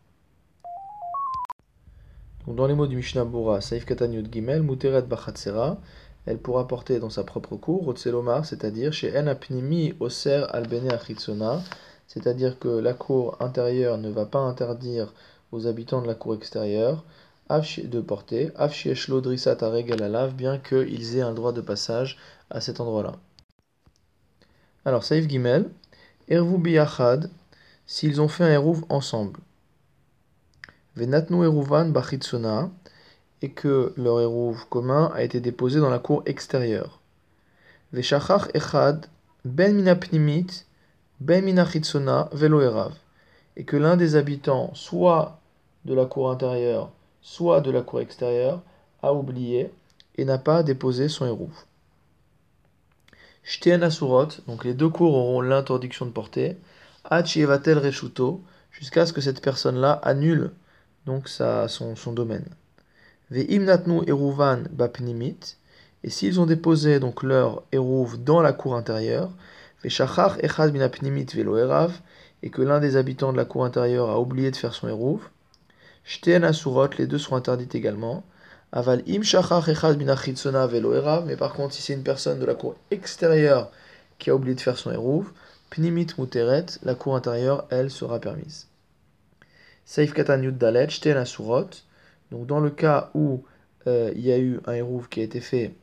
Dans 2.48 2.66
les 2.66 2.76
mots 2.76 2.88
du 2.88 2.96
Mishnah 2.96 3.26
Bura, 3.26 3.60
Saif 3.60 3.86
Katan 3.86 4.12
Yud 4.12 4.32
Gimel, 4.32 4.64
Muteret 4.64 5.02
Bachatsera, 5.02 5.80
elle 6.28 6.38
pourra 6.38 6.68
porter 6.68 7.00
dans 7.00 7.10
sa 7.10 7.24
propre 7.24 7.56
cour, 7.56 7.88
Otselomar, 7.88 8.46
c'est-à-dire 8.46 8.92
chez 8.92 9.18
En 9.18 9.28
Apnimi 9.28 9.94
Oser 10.02 10.44
Albene 10.50 10.92
Achitsona, 10.92 11.64
c'est-à-dire 12.06 12.60
que 12.60 12.68
la 12.68 12.94
cour 12.94 13.38
intérieure 13.42 13.98
ne 13.98 14.10
va 14.10 14.26
pas 14.26 14.40
interdire 14.40 15.14
aux 15.54 15.68
habitants 15.68 16.02
de 16.02 16.08
la 16.08 16.16
cour 16.16 16.36
extérieure 16.36 17.06
de 17.50 18.02
porter, 18.02 18.52
Afshieshlo 18.58 19.22
Drisat 19.22 19.58
Aregel 19.62 20.04
Alav, 20.04 20.34
bien 20.34 20.58
qu'ils 20.58 21.16
aient 21.16 21.22
un 21.22 21.34
droit 21.34 21.54
de 21.54 21.62
passage 21.62 22.18
à 22.50 22.60
cet 22.60 22.82
endroit-là. 22.82 23.14
Alors, 24.84 25.06
Saif 25.06 25.30
Gimel, 25.30 25.70
Ervu 26.30 26.58
Biyachad, 26.58 27.30
s'ils 27.86 28.20
ont 28.20 28.28
fait 28.28 28.44
un 28.44 28.52
Eruv 28.52 28.84
ensemble. 28.90 29.40
Venatnu 30.98 31.46
Eruvan 31.46 31.90
Bachitsona, 31.90 32.70
et 33.42 33.52
que 33.52 33.94
leur 33.98 34.20
Eruv 34.22 34.66
commun 34.70 35.12
a 35.14 35.24
été 35.24 35.40
déposé 35.40 35.80
dans 35.80 35.90
la 35.90 36.00
cour 36.00 36.24
extérieure. 36.26 37.00
Veshachach 37.94 38.50
Echad, 38.54 39.08
Ben 39.46 39.76
Minapnimit, 39.76 40.66
Ben 41.20 41.44
Minachitsona, 41.44 42.30
Velo 42.34 42.62
Erav. 42.62 42.94
Et 43.56 43.64
que 43.64 43.78
l'un 43.78 43.98
des 43.98 44.16
habitants, 44.16 44.72
soit 44.74 45.40
de 45.86 45.94
la 45.94 46.06
cour 46.06 46.30
intérieure, 46.30 46.92
soit 47.22 47.62
de 47.62 47.72
la 47.72 47.82
cour 47.82 48.02
extérieure, 48.02 48.62
a 49.02 49.14
oublié 49.14 49.72
et 50.16 50.26
n'a 50.26 50.38
pas 50.38 50.64
déposé 50.64 51.08
son 51.08 51.26
Eruv. 51.26 51.54
Shtien 53.44 53.82
Asurot, 53.82 54.28
donc 54.48 54.66
les 54.66 54.74
deux 54.74 54.90
cours 54.90 55.14
auront 55.14 55.42
l'interdiction 55.42 56.06
de 56.06 56.12
porter, 56.12 56.58
Achievatel 57.06 57.78
Reshuto, 57.78 58.42
jusqu'à 58.72 59.06
ce 59.06 59.14
que 59.14 59.22
cette 59.22 59.42
personne-là 59.42 59.94
annule 60.04 60.52
donc 61.06 61.30
sa, 61.30 61.68
son, 61.70 61.96
son 61.96 62.12
domaine. 62.12 62.46
Eruvan 63.32 64.64
Bapnimit, 64.72 65.58
et 66.04 66.10
s'ils 66.10 66.40
ont 66.40 66.46
déposé 66.46 67.00
donc 67.00 67.24
leur 67.24 67.64
Eruv 67.72 68.24
dans 68.24 68.42
la 68.42 68.54
cour 68.54 68.76
intérieure, 68.76 69.32
Ve'shachach 69.84 70.38
Echad 70.42 70.72
Minapnimit 70.72 71.26
Velo 71.34 71.58
Erav, 71.58 71.94
et 72.44 72.50
que 72.50 72.62
l'un 72.62 72.80
des 72.80 72.96
habitants 72.96 73.32
de 73.34 73.38
la 73.38 73.46
cour 73.46 73.66
intérieure 73.66 74.10
a 74.10 74.20
oublié 74.20 74.52
de 74.52 74.56
faire 74.56 74.74
son 74.74 74.88
Eruv, 74.88 75.20
Shtien 76.06 76.44
Asurot, 76.44 76.88
les 76.98 77.06
deux 77.06 77.18
seront 77.18 77.36
interdites 77.36 77.76
également. 77.76 78.24
Aval 78.72 79.04
im 79.10 79.22
echad 79.22 80.70
velo 80.70 80.94
erav, 80.94 81.26
mais 81.26 81.36
par 81.36 81.52
contre, 81.52 81.74
si 81.74 81.82
c'est 81.82 81.94
une 81.94 82.04
personne 82.04 82.40
de 82.40 82.46
la 82.46 82.56
cour 82.56 82.76
extérieure 82.92 83.72
qui 84.18 84.30
a 84.30 84.36
oublié 84.36 84.56
de 84.56 84.62
faire 84.62 84.78
son 84.78 84.92
eruv, 84.92 85.26
pnimit 85.70 86.08
muteret, 86.18 86.66
la 86.84 86.96
cour 86.96 87.18
intérieure, 87.18 87.66
elle 87.72 87.92
sera 87.92 88.20
permise. 88.20 88.68
Saif 89.86 90.14
katan 90.14 90.42
yud 90.42 90.58
dalet, 90.58 90.88
asurot. 91.18 91.70
Donc 92.32 92.46
dans 92.48 92.60
le 92.60 92.70
cas 92.70 93.10
où 93.14 93.44
euh, 93.88 94.12
il 94.16 94.22
y 94.22 94.32
a 94.32 94.38
eu 94.38 94.60
un 94.66 94.74
eruv 94.74 95.08
qui 95.10 95.22
a 95.22 95.24
été 95.24 95.40
fait 95.40 95.74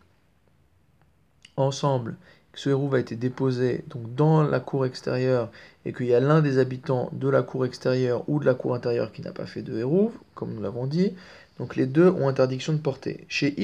ensemble, 1.57 2.17
que 2.53 2.61
ce 2.61 2.71
eruv 2.71 2.95
a 2.95 2.99
été 2.99 3.17
déposé 3.17 3.85
donc 3.89 4.15
dans 4.15 4.43
la 4.43 4.61
cour 4.61 4.87
extérieure 4.87 5.51
et 5.85 5.93
qu'il 5.93 6.07
y 6.07 6.15
a 6.15 6.21
l'un 6.21 6.41
des 6.41 6.59
habitants 6.59 7.11
de 7.13 7.29
la 7.29 7.43
cour 7.43 7.67
extérieure 7.67 8.25
ou 8.29 8.39
de 8.41 8.47
la 8.47 8.55
cour 8.55 8.75
intérieure 8.75 9.13
qui 9.13 9.23
n'a 9.23 9.33
pas 9.33 9.47
fait 9.47 9.63
de 9.63 9.79
eruv, 9.79 10.13
comme 10.35 10.55
nous 10.55 10.63
l'avons 10.63 10.87
dit, 10.87 11.15
donc 11.59 11.77
les 11.77 11.87
deux 11.87 12.09
ont 12.09 12.29
interdiction 12.29 12.73
de 12.73 12.79
porter. 12.79 13.25
Chez 13.29 13.55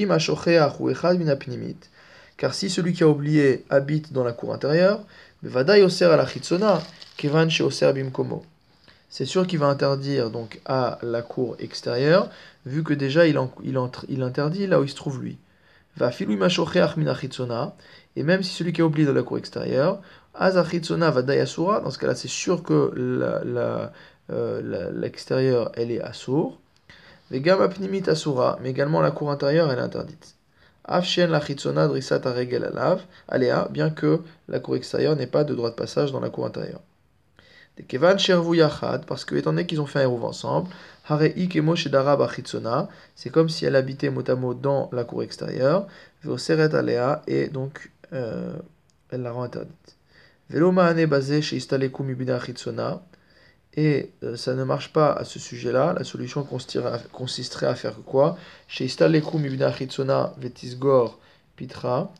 car 2.37 2.53
si 2.55 2.69
celui 2.69 2.93
qui 2.93 3.03
a 3.03 3.07
oublié 3.07 3.65
habite 3.69 4.13
dans 4.13 4.23
la 4.23 4.31
cour 4.31 4.53
intérieure, 4.53 5.03
c'est 9.11 9.25
sûr 9.25 9.45
qu'il 9.45 9.59
va 9.59 9.67
interdire 9.67 10.31
donc 10.31 10.59
à 10.65 10.97
la 11.03 11.21
cour 11.21 11.55
extérieure, 11.59 12.29
vu 12.65 12.81
que 12.83 12.93
déjà 12.93 13.27
il, 13.27 13.37
en, 13.37 13.51
il, 13.63 13.77
entre, 13.77 14.05
il 14.09 14.23
interdit 14.23 14.65
là 14.65 14.79
où 14.79 14.83
il 14.83 14.89
se 14.89 14.95
trouve 14.95 15.21
lui. 15.21 15.37
Va 15.97 16.09
et 18.15 18.23
même 18.23 18.43
si 18.43 18.53
celui 18.53 18.71
qui 18.71 18.81
a 18.81 18.85
oublié 18.85 19.05
dans 19.05 19.13
la 19.13 19.23
cour 19.23 19.37
extérieure, 19.37 20.01
azachitsona 20.33 21.11
va 21.11 21.21
dayasura, 21.21 21.81
dans 21.81 21.91
ce 21.91 21.99
cas-là 21.99 22.15
c'est 22.15 22.29
sûr 22.29 22.63
que 22.63 22.93
l'extérieur 24.93 25.65
la, 25.65 25.71
la, 25.75 25.81
elle 25.81 25.91
est 25.91 26.01
assour. 26.01 26.57
Vegam 27.29 27.69
asura, 28.07 28.59
mais 28.61 28.69
également 28.69 29.01
la 29.01 29.11
cour 29.11 29.29
intérieure 29.29 29.69
elle 29.71 29.79
est 29.79 29.81
interdite. 29.81 30.35
Afshen 30.85 31.29
la 31.29 31.41
chitzona 31.41 31.87
drisat 31.87 32.25
aregel 32.25 32.63
alav, 32.63 33.01
aléa, 33.27 33.67
bien 33.69 33.89
que 33.89 34.21
la 34.47 34.59
cour 34.59 34.77
extérieure 34.77 35.17
n'ait 35.17 35.27
pas 35.27 35.43
de 35.43 35.53
droit 35.53 35.69
de 35.69 35.75
passage 35.75 36.13
dans 36.13 36.21
la 36.21 36.29
cour 36.29 36.45
intérieure. 36.45 36.81
De 37.77 37.83
kevan 37.83 38.17
yachad, 38.17 39.05
parce 39.05 39.25
que 39.25 39.35
étant 39.35 39.51
donné 39.51 39.65
qu'ils 39.65 39.81
ont 39.81 39.85
fait 39.85 40.03
un 40.03 40.07
rouve 40.07 40.25
ensemble, 40.25 40.69
harei 41.07 41.47
kemo 41.47 41.75
shedara 41.75 42.17
bachitzona, 42.17 42.89
c'est 43.15 43.29
comme 43.29 43.49
si 43.49 43.65
elle 43.65 43.75
habitait 43.75 44.09
motamo 44.09 44.53
dans 44.53 44.89
la 44.91 45.03
cour 45.03 45.23
extérieure, 45.23 45.87
seret 46.37 46.75
aléa, 46.75 47.21
et 47.27 47.47
donc 47.47 47.91
euh, 48.13 48.53
elle 49.09 49.21
la 49.21 49.31
rend 49.31 49.43
interdite. 49.43 49.97
Velo 50.49 50.71
maane 50.71 51.05
basé 51.05 51.41
chez 51.41 51.55
istaleku 51.57 52.03
mibina 52.03 52.39
chitzona, 52.39 53.01
et 53.73 54.11
euh, 54.23 54.35
ça 54.35 54.53
ne 54.53 54.63
marche 54.63 54.91
pas 54.91 55.13
à 55.13 55.23
ce 55.23 55.39
sujet-là. 55.39 55.93
La 55.97 56.03
solution 56.03 56.43
consisterait 56.43 57.67
à 57.67 57.75
faire 57.75 57.95
quoi? 58.05 58.37
Chez 58.67 58.85
Vetisgor 60.37 61.19
Pitra, 61.55 62.13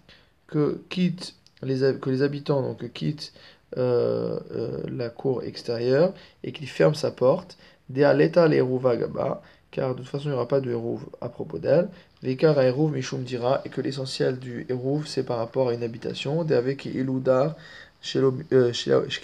que, 0.48 0.82
quitte 0.90 1.36
les, 1.62 2.00
que 2.00 2.10
les 2.10 2.22
habitants 2.22 2.62
donc, 2.62 2.92
quittent 2.94 3.34
euh, 3.78 4.40
euh, 4.52 4.84
la 4.90 5.10
cour 5.10 5.44
extérieure 5.44 6.14
et 6.44 6.52
qu'ils 6.52 6.70
ferment 6.70 6.96
sa 6.96 7.12
porte. 7.12 7.58
Dealeta 7.90 8.48
Gaba, 8.48 9.42
car 9.70 9.94
de 9.94 10.00
toute 10.00 10.08
façon 10.08 10.26
il 10.26 10.30
n'y 10.30 10.36
aura 10.36 10.48
pas 10.48 10.62
de 10.62 10.72
Eruv 10.72 11.02
à 11.20 11.30
propos 11.30 11.60
d'elle. 11.60 11.90
Vekar 12.24 12.60
Eruv 12.62 12.94
Mishum 12.94 13.24
dira, 13.24 13.62
et 13.66 13.70
que 13.70 13.82
l'essentiel 13.82 14.40
du 14.40 14.66
Eruv 14.70 15.08
c'est 15.08 15.24
par 15.24 15.38
rapport 15.38 15.70
à 15.70 15.74
une 15.74 15.84
habitation. 15.84 16.44
De 16.44 16.56
avec 16.56 16.86
Iludar, 16.86 17.56
chez 18.02 18.20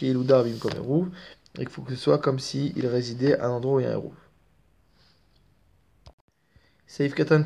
Iludar 0.02 0.44
Bimkom 0.44 0.72
Eruv 0.76 1.08
et 1.56 1.62
qu'il 1.62 1.70
faut 1.70 1.82
que 1.82 1.96
ce 1.96 2.02
soit 2.02 2.20
comme 2.20 2.40
s'il 2.40 2.78
il 2.78 2.88
résidait 2.88 3.38
à 3.40 3.48
un 3.48 3.52
endroit 3.52 3.76
où 3.76 3.80
il 3.80 3.86
y 3.86 3.90
a 3.90 3.96
un. 3.96 4.02
Saif 6.88 7.14
katan 7.16 7.42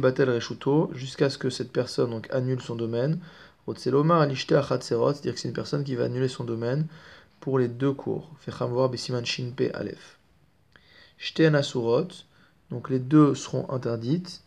batel 0.00 0.30
reshuto, 0.30 0.90
jusqu'à 0.94 1.28
ce 1.28 1.36
que 1.36 1.50
cette 1.50 1.72
personne 1.72 2.10
donc 2.10 2.28
annule 2.30 2.60
son 2.60 2.74
domaine. 2.74 3.20
Rotseloma 3.66 4.20
alishte 4.20 4.52
achatserot, 4.52 5.12
c'est-à-dire 5.12 5.34
que 5.34 5.40
c'est 5.40 5.48
une 5.48 5.54
personne 5.54 5.84
qui 5.84 5.94
va 5.94 6.04
annuler 6.04 6.28
son 6.28 6.44
domaine 6.44 6.86
pour 7.40 7.58
les 7.58 7.68
deux 7.68 7.92
cours. 7.92 8.30
Fechamvoir 8.38 8.88
besiman 8.88 9.24
shinpe 9.24 9.62
alef. 9.74 10.18
Donc 12.70 12.90
les 12.90 12.98
deux 12.98 13.34
seront 13.34 13.68
interdites. 13.70 14.42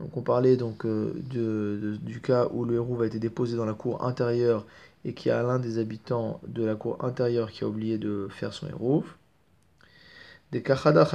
Donc 0.00 0.16
on 0.16 0.22
parlait 0.22 0.56
donc 0.56 0.84
euh, 0.84 1.12
de, 1.30 1.96
du 2.02 2.20
cas 2.20 2.48
où 2.52 2.64
le 2.64 2.76
héros 2.76 3.00
a 3.02 3.06
été 3.06 3.18
déposé 3.18 3.56
dans 3.56 3.64
la 3.64 3.74
cour 3.74 4.04
intérieure 4.04 4.64
et 5.04 5.12
qu'il 5.12 5.30
y 5.30 5.32
a 5.32 5.42
l'un 5.42 5.58
des 5.58 5.78
habitants 5.78 6.40
de 6.46 6.64
la 6.64 6.76
cour 6.76 7.04
intérieure 7.04 7.50
qui 7.50 7.64
a 7.64 7.68
oublié 7.68 7.98
de 7.98 8.28
faire 8.30 8.52
son 8.52 8.68
héros. 8.68 9.04
Des 10.52 10.62
kachada 10.62 11.06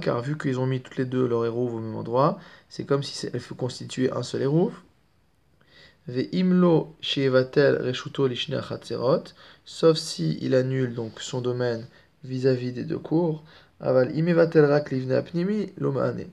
car 0.00 0.22
vu 0.22 0.38
qu'ils 0.38 0.58
ont 0.60 0.66
mis 0.66 0.80
toutes 0.80 0.96
les 0.96 1.04
deux 1.04 1.26
leur 1.26 1.44
héros 1.44 1.68
au 1.68 1.78
même 1.78 1.96
endroit, 1.96 2.38
c'est 2.68 2.84
comme 2.84 3.02
si 3.02 3.26
elle 3.26 3.40
faut 3.40 3.54
constituer 3.54 4.10
un 4.12 4.22
seul 4.22 4.42
héros. 4.42 4.72
Ve 6.08 6.22
imlo 6.32 6.96
shevatel 7.02 7.76
reshuto 7.82 8.26
lishne 8.26 8.58
sauf 9.66 9.98
si 9.98 10.38
il 10.40 10.54
annule 10.54 10.94
donc 10.94 11.20
son 11.20 11.42
domaine 11.42 11.86
vis-à-vis 12.24 12.72
des 12.72 12.84
deux 12.84 12.98
cours. 12.98 13.44
Aval 13.78 14.16
imevatel 14.16 14.64
rak 14.64 14.90
apnimi 14.92 15.72
lomane. 15.76 16.24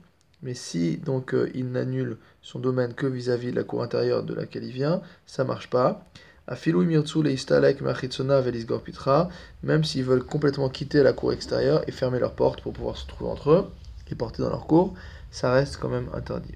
Mais 0.42 0.54
si 0.54 0.96
donc 0.96 1.34
euh, 1.34 1.50
il 1.54 1.72
n'annule 1.72 2.16
son 2.40 2.58
domaine 2.58 2.94
que 2.94 3.06
vis-à-vis 3.06 3.50
de 3.50 3.56
la 3.56 3.64
cour 3.64 3.82
intérieure 3.82 4.22
de 4.22 4.32
laquelle 4.32 4.64
il 4.64 4.72
vient, 4.72 5.02
ça 5.26 5.44
marche 5.44 5.68
pas. 5.68 6.02
Même 9.62 9.84
s'ils 9.84 10.04
veulent 10.04 10.24
complètement 10.24 10.68
quitter 10.70 11.02
la 11.02 11.12
cour 11.12 11.32
extérieure 11.34 11.82
et 11.86 11.92
fermer 11.92 12.18
leurs 12.18 12.34
portes 12.34 12.62
pour 12.62 12.72
pouvoir 12.72 12.96
se 12.96 13.06
trouver 13.06 13.30
entre 13.30 13.50
eux 13.50 13.70
et 14.10 14.14
porter 14.14 14.42
dans 14.42 14.50
leur 14.50 14.66
cour, 14.66 14.94
ça 15.30 15.52
reste 15.52 15.76
quand 15.76 15.88
même 15.90 16.08
interdit. 16.14 16.54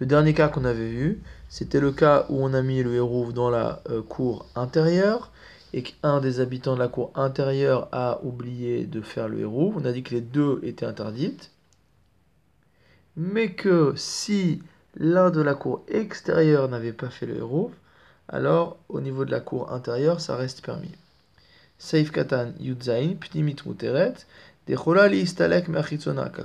Le 0.00 0.06
dernier 0.06 0.34
cas 0.34 0.48
qu'on 0.48 0.64
avait 0.64 0.88
vu, 0.88 1.22
c'était 1.48 1.80
le 1.80 1.92
cas 1.92 2.26
où 2.28 2.42
on 2.42 2.52
a 2.54 2.62
mis 2.62 2.82
le 2.82 2.94
héros 2.94 3.32
dans 3.32 3.50
la 3.50 3.82
euh, 3.90 4.02
cour 4.02 4.46
intérieure 4.56 5.30
et 5.72 5.82
qu'un 5.82 6.20
des 6.20 6.40
habitants 6.40 6.74
de 6.74 6.80
la 6.80 6.88
cour 6.88 7.12
intérieure 7.14 7.88
a 7.92 8.20
oublié 8.24 8.86
de 8.86 9.00
faire 9.00 9.28
le 9.28 9.40
héros. 9.40 9.72
On 9.76 9.84
a 9.84 9.92
dit 9.92 10.02
que 10.02 10.14
les 10.14 10.20
deux 10.20 10.60
étaient 10.64 10.86
interdites 10.86 11.52
mais 13.16 13.52
que 13.52 13.92
si 13.96 14.62
l'un 14.96 15.30
de 15.30 15.42
la 15.42 15.54
cour 15.54 15.84
extérieure 15.88 16.68
n'avait 16.68 16.92
pas 16.92 17.10
fait 17.10 17.26
le 17.26 17.36
héros, 17.36 17.70
alors 18.28 18.78
au 18.88 19.00
niveau 19.00 19.24
de 19.24 19.30
la 19.30 19.40
cour 19.40 19.72
intérieure, 19.72 20.20
ça 20.20 20.36
reste 20.36 20.64
permis. 20.64 20.92
Seif 21.78 22.10
katan 22.12 22.52
yudzain, 22.60 23.14
pnimit 23.20 23.56
muteret, 23.66 24.14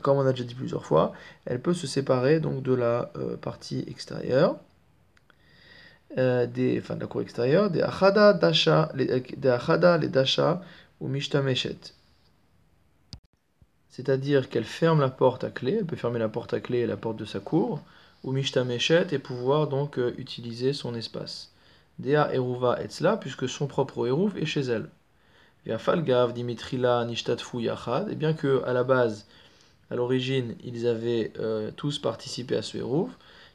comme 0.01 0.17
on 0.17 0.25
a 0.25 0.31
déjà 0.31 0.43
dit 0.43 0.55
plusieurs 0.55 0.85
fois, 0.85 1.13
elle 1.45 1.61
peut 1.61 1.73
se 1.73 1.87
séparer 1.87 2.39
donc 2.39 2.63
de 2.63 2.73
la 2.73 3.11
euh, 3.17 3.37
partie 3.37 3.83
extérieure, 3.87 4.57
euh, 6.17 6.47
des, 6.47 6.79
enfin 6.79 6.95
de 6.95 7.01
la 7.01 7.07
cour 7.07 7.21
extérieure, 7.21 7.69
des 7.69 7.81
achada 7.81 8.33
dasha, 8.33 8.91
des 8.95 9.49
achada 9.49 9.97
les 9.97 10.09
dasha 10.09 10.61
ou 11.01 11.07
mishtameshet 11.07 11.93
c'est-à-dire 13.95 14.49
qu'elle 14.49 14.65
ferme 14.65 14.99
la 14.99 15.09
porte 15.09 15.45
à 15.45 15.49
clé, 15.49 15.77
elle 15.79 15.85
peut 15.85 15.95
fermer 15.95 16.19
la 16.19 16.27
porte 16.27 16.53
à 16.53 16.59
clé 16.59 16.79
et 16.79 16.85
la 16.85 16.97
porte 16.97 17.15
de 17.15 17.23
sa 17.23 17.39
cour, 17.39 17.81
ou 18.25 18.33
Mishtameshet 18.33 19.07
et 19.13 19.19
pouvoir 19.19 19.69
donc 19.69 19.97
euh, 19.97 20.13
utiliser 20.17 20.73
son 20.73 20.95
espace. 20.95 21.53
Dea 21.99 22.33
Eruva 22.33 22.81
Etzla, 22.83 23.15
puisque 23.15 23.47
son 23.47 23.67
propre 23.67 24.05
Eruv 24.05 24.37
est 24.37 24.45
chez 24.45 24.63
elle. 24.63 24.89
Via 25.65 25.77
Falgav, 25.77 26.33
Dimitrila, 26.33 27.05
Nishtatfu 27.05 27.61
Yachad, 27.61 28.09
et 28.09 28.15
bien 28.15 28.33
que 28.33 28.63
à 28.65 28.73
la 28.73 28.83
base, 28.83 29.25
à 29.89 29.95
l'origine, 29.95 30.55
ils 30.63 30.87
avaient 30.87 31.33
euh, 31.39 31.71
tous 31.75 31.99
participé 31.99 32.55
à 32.55 32.61
ce 32.61 32.77
Eruv, 32.77 33.09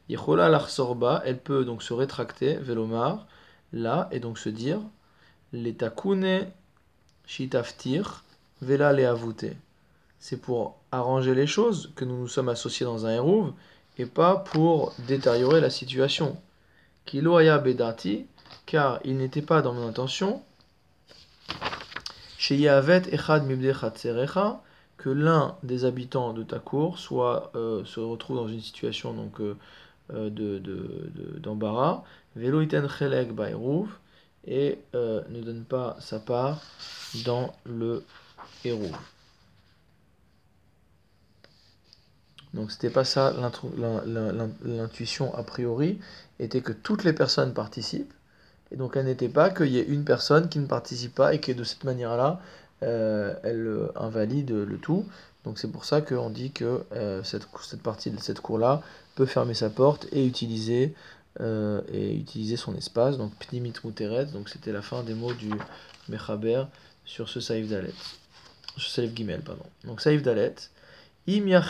Yechola 0.08 0.48
Larsorba, 0.48 1.22
elle 1.24 1.38
peut 1.38 1.64
donc 1.64 1.82
se 1.82 1.92
rétracter, 1.92 2.56
Velomar, 2.56 3.26
là, 3.72 4.08
et 4.10 4.18
donc 4.18 4.38
se 4.38 4.48
dire, 4.48 4.80
Letakune 5.52 6.46
Shitaftir, 7.26 8.24
Vela 8.60 8.92
Leavute 8.92 9.56
c'est 10.20 10.36
pour 10.36 10.76
arranger 10.92 11.34
les 11.34 11.46
choses 11.46 11.92
que 11.96 12.04
nous 12.04 12.16
nous 12.16 12.28
sommes 12.28 12.50
associés 12.50 12.86
dans 12.86 13.06
un 13.06 13.14
hérouve 13.14 13.52
et 13.98 14.06
pas 14.06 14.36
pour 14.36 14.92
détériorer 15.08 15.60
la 15.60 15.70
situation. 15.70 16.36
Kiloaya 17.06 17.58
bedati, 17.58 18.26
car 18.66 19.00
il 19.04 19.16
n'était 19.16 19.42
pas 19.42 19.62
dans 19.62 19.72
mon 19.72 19.88
intention, 19.88 20.42
que 24.96 25.10
l'un 25.10 25.56
des 25.62 25.84
habitants 25.84 26.32
de 26.32 26.42
ta 26.42 26.58
cour 26.58 26.98
soit, 26.98 27.52
euh, 27.54 27.84
se 27.84 28.00
retrouve 28.00 28.36
dans 28.36 28.48
une 28.48 28.60
situation 28.60 29.12
donc 29.12 29.40
euh, 29.40 29.56
euh, 30.10 31.38
d'embarras, 31.38 32.02
et 34.46 34.78
ne 34.94 35.40
donne 35.42 35.64
pas 35.64 35.96
sa 36.00 36.18
part 36.18 36.62
dans 37.24 37.52
le 37.64 38.04
hérouve. 38.64 38.96
Donc 42.54 42.72
c'était 42.72 42.90
pas 42.90 43.04
ça 43.04 43.34
l'intuition 44.64 45.34
a 45.34 45.42
priori, 45.42 45.98
était 46.38 46.62
que 46.62 46.72
toutes 46.72 47.04
les 47.04 47.12
personnes 47.12 47.52
participent, 47.52 48.12
et 48.72 48.76
donc 48.76 48.96
elle 48.96 49.06
n'était 49.06 49.28
pas 49.28 49.50
qu'il 49.50 49.68
y 49.68 49.78
ait 49.78 49.84
une 49.84 50.04
personne 50.04 50.48
qui 50.48 50.58
ne 50.58 50.66
participe 50.66 51.14
pas 51.14 51.34
et 51.34 51.40
que 51.40 51.52
de 51.52 51.64
cette 51.64 51.84
manière-là, 51.84 52.40
euh, 52.82 53.34
elle 53.42 53.66
euh, 53.66 53.92
invalide 53.96 54.50
le 54.50 54.78
tout. 54.78 55.06
Donc 55.44 55.58
c'est 55.58 55.70
pour 55.70 55.84
ça 55.84 56.00
qu'on 56.00 56.30
dit 56.30 56.52
que 56.52 56.82
euh, 56.92 57.22
cette, 57.22 57.46
partie 57.82 58.10
de 58.10 58.20
cette 58.20 58.40
cour-là 58.40 58.82
peut 59.14 59.26
fermer 59.26 59.54
sa 59.54 59.70
porte 59.70 60.06
et 60.12 60.26
utiliser, 60.26 60.94
et 61.40 62.14
utiliser 62.14 62.56
son 62.56 62.74
espace. 62.76 63.16
Donc 63.16 63.32
pnimit 63.36 63.72
muteret, 63.84 64.26
donc 64.26 64.48
c'était 64.48 64.72
la 64.72 64.82
fin 64.82 65.02
des 65.02 65.14
mots 65.14 65.32
du 65.32 65.50
Mechaber 66.08 66.64
sur 67.04 67.28
ce 67.28 67.40
Saïf 67.40 67.68
Dalet. 67.68 67.94
Sur 68.76 68.90
Saïf 68.90 69.14
Gimel, 69.14 69.40
pardon. 69.40 69.64
Donc 69.84 70.00
Saïf 70.00 70.22
Dalet. 70.22 70.54
Im 71.28 71.62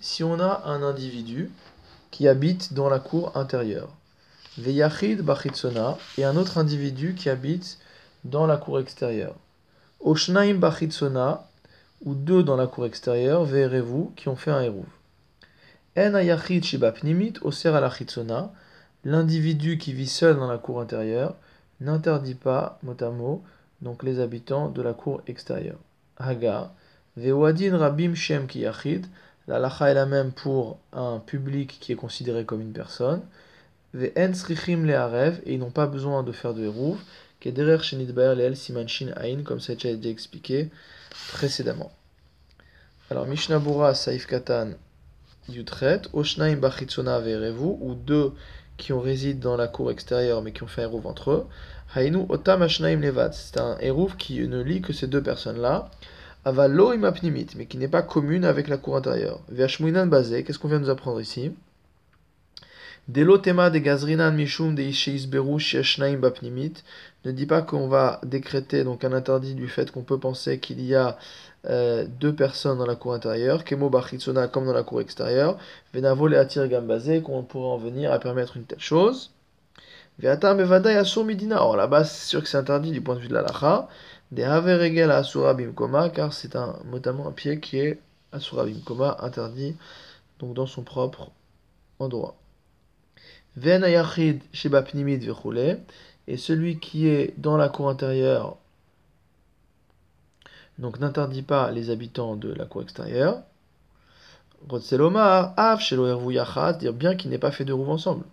Si 0.00 0.24
on 0.24 0.40
a 0.40 0.62
un 0.64 0.82
individu 0.82 1.50
qui 2.10 2.28
habite 2.28 2.72
dans 2.72 2.88
la 2.88 2.98
cour 2.98 3.36
intérieure. 3.36 3.88
Veyachid 4.58 5.22
bachitsona. 5.22 5.98
Et 6.18 6.24
un 6.24 6.36
autre 6.36 6.58
individu 6.58 7.14
qui 7.14 7.28
habite 7.28 7.78
dans 8.24 8.46
la 8.46 8.56
cour 8.56 8.78
extérieure. 8.80 9.34
Oshnaim 10.00 10.54
bachitsona. 10.54 11.46
Ou 12.04 12.14
deux 12.14 12.42
dans 12.42 12.56
la 12.56 12.66
cour 12.66 12.86
extérieure. 12.86 13.44
Ve'erevu. 13.44 14.08
Qui 14.16 14.28
ont 14.28 14.36
fait 14.36 14.50
un 14.50 14.62
hérouv. 14.62 14.86
En 15.96 16.14
ayachid 16.14 16.64
shibapnimit. 16.64 17.34
Oser 17.42 17.70
alachitsona. 17.70 18.52
L'individu 19.04 19.78
qui 19.78 19.92
vit 19.92 20.08
seul 20.08 20.36
dans 20.36 20.46
la 20.46 20.58
cour 20.58 20.80
intérieure 20.80 21.34
n'interdit 21.82 22.34
pas, 22.34 22.78
mot 22.82 22.96
à 23.00 23.10
mot, 23.10 23.42
donc 23.80 24.02
les 24.02 24.20
habitants 24.20 24.68
de 24.68 24.82
la 24.82 24.92
cour 24.92 25.22
extérieure. 25.26 25.78
Hagar. 26.16 26.70
Vewadin 27.16 27.76
Rabim 27.76 28.14
Shem 28.14 28.46
Kiyachid. 28.46 29.06
La 29.48 29.58
lacha 29.58 29.90
est 29.90 29.94
la 29.94 30.06
même 30.06 30.30
pour 30.30 30.78
un 30.92 31.18
public 31.18 31.78
qui 31.80 31.92
est 31.92 31.96
considéré 31.96 32.44
comme 32.44 32.60
une 32.60 32.72
personne. 32.72 33.22
Et 33.94 34.12
ils 35.46 35.58
n'ont 35.58 35.70
pas 35.70 35.86
besoin 35.86 36.22
de 36.22 36.32
faire 36.32 36.54
de 36.54 36.66
Ain. 36.66 36.96
Comme 39.44 39.60
ça 39.60 39.72
a 39.72 39.74
été 39.74 40.08
expliqué 40.08 40.70
précédemment. 41.32 41.92
Alors 43.10 43.26
Mishnabura 43.26 43.94
Saif 43.94 44.26
Katan 44.26 44.70
Yutret. 45.48 46.02
Oshnaim 46.12 46.56
Bachitsona 46.56 47.20
Ve'erevu. 47.20 47.76
Ou 47.80 47.94
deux 47.94 48.32
qui 48.78 48.92
ont 48.92 49.00
résident 49.00 49.50
dans 49.50 49.56
la 49.56 49.68
cour 49.68 49.90
extérieure 49.90 50.42
mais 50.42 50.52
qui 50.52 50.62
ont 50.62 50.68
fait 50.68 50.82
un 50.82 50.86
hérouv 50.86 51.06
entre 51.06 51.30
eux. 51.30 51.46
Hainu 51.94 52.24
Otam 52.30 52.62
Ashnaim 52.62 53.00
Levad. 53.00 53.34
C'est 53.34 53.58
un 53.58 53.76
hérouv 53.80 54.16
qui 54.16 54.40
ne 54.40 54.62
lit 54.62 54.80
que 54.80 54.92
ces 54.92 55.06
deux 55.06 55.22
personnes-là 55.22 55.90
avalo 56.44 56.92
imapnimit, 56.92 57.46
mais 57.56 57.66
qui 57.66 57.78
n'est 57.78 57.88
pas 57.88 58.02
commune 58.02 58.44
avec 58.44 58.68
la 58.68 58.76
cour 58.76 58.96
intérieure. 58.96 59.40
Vashmuinan 59.48 60.06
basé, 60.06 60.42
qu'est-ce 60.42 60.58
qu'on 60.58 60.68
vient 60.68 60.80
de 60.80 60.84
nous 60.84 60.90
apprendre 60.90 61.20
ici 61.20 61.32
Delo 61.32 61.42
tema 61.42 61.42
de 61.42 61.44
gazrinan 61.52 61.52
mishum 61.52 61.52
de 61.52 61.92
isheisberu 61.92 62.32
sheshnaim 62.32 62.40
bapnimit. 62.40 62.91
Ne 63.08 63.24
dit 67.32 67.46
pas 67.46 67.62
qu'on 67.62 67.88
va 67.88 68.20
décréter 68.24 68.84
donc 68.84 69.02
un 69.04 69.12
interdit 69.12 69.54
du 69.54 69.68
fait 69.68 69.90
qu'on 69.90 70.02
peut 70.02 70.20
penser 70.20 70.60
qu'il 70.60 70.80
y 70.80 70.94
a 70.94 71.18
euh, 71.66 72.06
deux 72.20 72.32
personnes 72.32 72.78
dans 72.78 72.86
la 72.86 72.94
cour 72.94 73.14
intérieure, 73.14 73.64
kemo 73.64 73.90
bachitsona 73.90 74.46
comme 74.46 74.66
dans 74.66 74.72
la 74.72 74.84
cour 74.84 75.00
extérieure, 75.00 75.58
venavo 75.92 76.28
le 76.28 76.38
atir 76.38 76.68
gambazé, 76.68 77.22
qu'on 77.22 77.42
pourrait 77.42 77.72
en 77.72 77.76
venir 77.76 78.12
à 78.12 78.20
permettre 78.20 78.56
une 78.56 78.64
telle 78.64 78.78
chose. 78.78 79.32
Veatam 80.20 80.60
evada 80.60 80.92
yasur 80.92 81.24
midina. 81.24 81.56
Alors 81.56 81.76
là-bas, 81.76 82.04
c'est 82.04 82.26
sûr 82.28 82.42
que 82.42 82.48
c'est 82.48 82.58
interdit 82.58 82.92
du 82.92 83.00
point 83.00 83.16
de 83.16 83.20
vue 83.20 83.28
de 83.28 83.34
la 83.34 83.42
lacha 83.42 83.88
des 84.30 84.44
Haveregel 84.44 85.10
Asura 85.10 85.54
Bimkoma, 85.54 86.10
car 86.10 86.32
c'est 86.32 86.56
un, 86.56 86.76
notamment 86.84 87.28
un 87.28 87.32
pied 87.32 87.60
qui 87.60 87.78
est 87.78 87.98
Asura 88.32 88.64
Bimkoma, 88.64 89.16
interdit 89.20 89.76
donc 90.38 90.54
dans 90.54 90.66
son 90.66 90.82
propre 90.82 91.30
endroit. 91.98 92.36
Ven 93.56 93.84
Ayachid 93.84 94.42
Sheba 94.52 94.82
Pnimid 94.82 95.22
et 96.26 96.36
celui 96.36 96.78
qui 96.78 97.08
est 97.08 97.34
dans 97.38 97.56
la 97.56 97.68
cour 97.68 97.90
intérieure, 97.90 98.56
donc 100.78 100.98
n'interdit 101.00 101.42
pas 101.42 101.70
les 101.70 101.90
habitants 101.90 102.36
de 102.36 102.52
la 102.52 102.64
cour 102.64 102.82
extérieure. 102.82 103.42
Rotselomar, 104.68 105.54
Av 105.56 105.80
Yachad, 105.80 106.78
dire 106.78 106.92
bien 106.92 107.14
qu'il 107.14 107.30
n'est 107.30 107.38
pas 107.38 107.50
fait 107.50 107.64
de 107.64 107.72
roues 107.72 107.90
ensemble. 107.90 108.24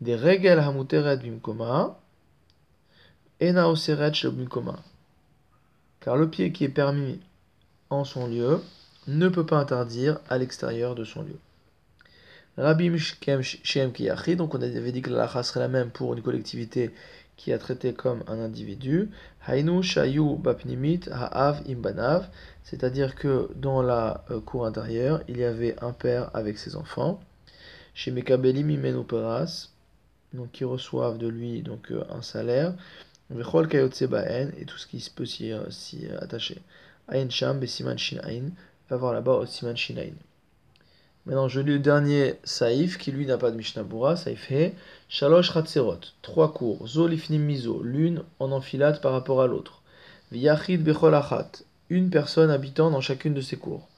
des 0.00 0.16
regel 0.16 0.58
hamuteret 0.58 1.18
bimkoma, 1.18 1.98
ena 3.40 3.68
oseret 3.68 4.12
bimkoma. 4.24 4.76
Car 6.00 6.16
le 6.16 6.28
pied 6.28 6.52
qui 6.52 6.64
est 6.64 6.70
permis 6.70 7.20
en 7.90 8.04
son 8.04 8.26
lieu 8.26 8.62
ne 9.06 9.28
peut 9.28 9.44
pas 9.44 9.58
interdire 9.58 10.18
à 10.28 10.38
l'extérieur 10.38 10.94
de 10.94 11.04
son 11.04 11.22
lieu. 11.22 11.38
Rabbi 12.60 12.98
Shem 12.98 13.92
Kiyachi, 13.92 14.36
donc 14.36 14.54
on 14.54 14.60
avait 14.60 14.92
dit 14.92 15.00
que 15.00 15.08
la 15.08 15.42
serait 15.42 15.60
la 15.60 15.68
même 15.68 15.90
pour 15.90 16.12
une 16.12 16.20
collectivité 16.20 16.90
qui 17.38 17.54
a 17.54 17.58
traité 17.58 17.94
comme 17.94 18.22
un 18.26 18.38
individu. 18.38 19.08
Hainu 19.48 19.82
Shayu 19.82 20.36
Bapnimit 20.36 21.00
Ha'av 21.10 21.62
Imbanav, 21.66 22.28
c'est-à-dire 22.62 23.14
que 23.14 23.48
dans 23.56 23.80
la 23.80 24.24
euh, 24.30 24.40
cour 24.40 24.66
intérieure, 24.66 25.22
il 25.26 25.38
y 25.38 25.44
avait 25.44 25.74
un 25.82 25.92
père 25.92 26.30
avec 26.34 26.58
ses 26.58 26.76
enfants. 26.76 27.18
Chez 27.94 28.10
Mekabelim 28.10 28.68
Imenu 28.68 29.04
Peras, 29.04 29.70
donc 30.34 30.52
qui 30.52 30.64
reçoivent 30.64 31.16
de 31.16 31.28
lui 31.28 31.62
donc 31.62 31.90
euh, 31.90 32.04
un 32.10 32.20
salaire. 32.20 32.74
Vechol 33.30 33.68
Kayotse 33.68 34.02
Baen, 34.02 34.50
et 34.58 34.66
tout 34.66 34.76
ce 34.76 34.86
qui 34.86 35.10
peut 35.14 35.24
s'y 35.24 35.50
euh, 35.52 36.20
attacher. 36.20 36.60
Ain 37.08 37.30
Sham 37.30 37.58
Besiman 37.58 37.96
Shinain, 37.96 38.50
va 38.90 38.96
voir 38.98 39.14
là-bas 39.14 39.36
au 39.36 39.46
Siman 39.46 39.76
Shinain. 39.78 40.12
Maintenant, 41.26 41.48
je 41.48 41.60
lis 41.60 41.72
le 41.72 41.78
dernier 41.78 42.36
Saïf, 42.44 42.96
qui 42.96 43.12
lui 43.12 43.26
n'a 43.26 43.36
pas 43.36 43.50
de 43.50 43.56
Mishnabura, 43.56 44.16
Saïf 44.16 44.50
He, 44.50 44.72
Shalosh 45.08 45.50
Ratzerot, 45.50 46.00
trois 46.22 46.52
cours, 46.52 46.88
Zolifnim 46.88 47.42
Mizo, 47.42 47.82
l'une 47.82 48.22
en 48.38 48.52
enfilade 48.52 49.00
par 49.00 49.12
rapport 49.12 49.42
à 49.42 49.46
l'autre. 49.46 49.82
Viachid 50.32 50.82
Bechol 50.82 51.14
Achat, 51.14 51.50
une 51.90 52.08
personne 52.08 52.50
habitant 52.50 52.90
dans 52.90 53.00
chacune 53.00 53.34
de 53.34 53.40
ces 53.40 53.56
cours. 53.56 53.88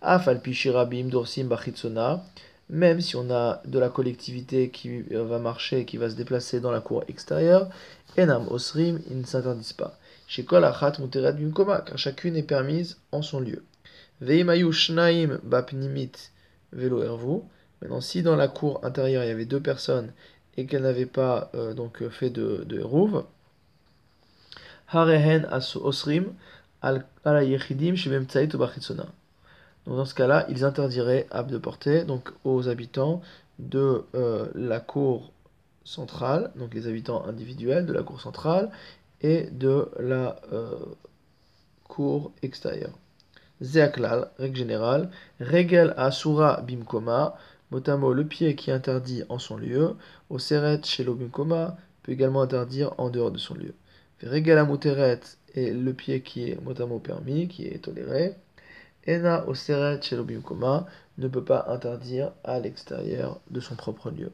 Af 0.00 0.28
Alpishirabim 0.28 1.08
Dorsim 1.08 1.48
Bachitsona, 1.48 2.24
même 2.70 3.00
si 3.00 3.16
on 3.16 3.30
a 3.30 3.60
de 3.66 3.78
la 3.78 3.88
collectivité 3.88 4.70
qui 4.70 5.02
va 5.10 5.38
marcher, 5.38 5.84
qui 5.84 5.96
va 5.96 6.08
se 6.08 6.14
déplacer 6.14 6.60
dans 6.60 6.70
la 6.70 6.80
cour 6.80 7.04
extérieure, 7.08 7.68
Enam 8.16 8.46
Osrim, 8.48 9.00
ils 9.10 9.18
ne 9.18 9.26
s'interdisent 9.26 9.72
pas. 9.72 9.98
Chez 10.28 10.44
Kol 10.44 10.64
Achat 10.64 10.92
Muteret 11.00 11.32
Bimkoma, 11.32 11.80
car 11.80 11.98
chacune 11.98 12.36
est 12.36 12.44
permise 12.44 12.98
en 13.10 13.20
son 13.20 13.40
lieu. 13.40 13.64
Veimayu 14.20 14.72
Shnaim 14.72 15.40
Bapnimit, 15.42 16.12
vélo 16.72 17.02
Hervou. 17.02 17.44
Maintenant, 17.80 18.00
si 18.00 18.22
dans 18.22 18.36
la 18.36 18.48
cour 18.48 18.84
intérieure 18.84 19.24
il 19.24 19.28
y 19.28 19.30
avait 19.30 19.46
deux 19.46 19.60
personnes 19.60 20.12
et 20.56 20.66
qu'elles 20.66 20.82
n'avaient 20.82 21.06
pas 21.06 21.50
euh, 21.54 21.74
donc 21.74 22.02
euh, 22.02 22.10
fait 22.10 22.30
de, 22.30 22.64
de 22.66 22.82
Harehen 24.88 25.48
Osrim 25.76 26.26
Ala 26.82 27.44
Yechidim 27.44 27.94
Donc 27.94 29.96
dans 29.96 30.04
ce 30.04 30.14
cas-là, 30.14 30.46
ils 30.48 30.64
interdiraient 30.64 31.26
de 31.48 31.58
porter 31.58 32.04
donc 32.04 32.30
aux 32.44 32.68
habitants 32.68 33.22
de 33.58 34.04
euh, 34.14 34.46
la 34.54 34.80
cour 34.80 35.32
centrale, 35.84 36.50
donc 36.56 36.74
les 36.74 36.86
habitants 36.86 37.24
individuels 37.26 37.86
de 37.86 37.92
la 37.92 38.02
cour 38.02 38.20
centrale 38.20 38.70
et 39.22 39.48
de 39.50 39.90
la 39.98 40.36
cour 41.88 42.32
extérieure. 42.42 42.92
Zeaklal, 43.62 44.30
règle 44.38 44.56
générale. 44.56 45.10
Regel 45.40 45.94
asura 45.96 46.62
bimkoma, 46.62 47.36
motamo 47.70 48.12
le 48.12 48.24
pied 48.24 48.54
qui 48.54 48.70
interdit 48.70 49.22
en 49.28 49.38
son 49.38 49.56
lieu. 49.56 49.96
Au 50.30 50.38
seret 50.38 50.84
shelo 50.84 51.14
bimkoma 51.14 51.76
peut 52.02 52.12
également 52.12 52.42
interdire 52.42 52.94
en 52.98 53.10
dehors 53.10 53.30
de 53.30 53.38
son 53.38 53.54
lieu. 53.54 53.74
Regel 54.22 54.58
amuteret 54.58 55.20
est 55.54 55.72
le 55.72 55.92
pied 55.92 56.22
qui 56.22 56.50
est 56.50 56.60
motamo 56.62 56.98
permis, 56.98 57.48
qui 57.48 57.66
est 57.66 57.84
toléré. 57.84 58.34
Ena 59.06 59.46
au 59.46 59.54
seret 59.54 60.02
shelo 60.02 60.24
bimkoma 60.24 60.86
ne 61.18 61.28
peut 61.28 61.44
pas 61.44 61.66
interdire 61.68 62.32
à 62.44 62.58
l'extérieur 62.60 63.40
de 63.50 63.60
son 63.60 63.74
propre 63.74 64.10
lieu. 64.10 64.32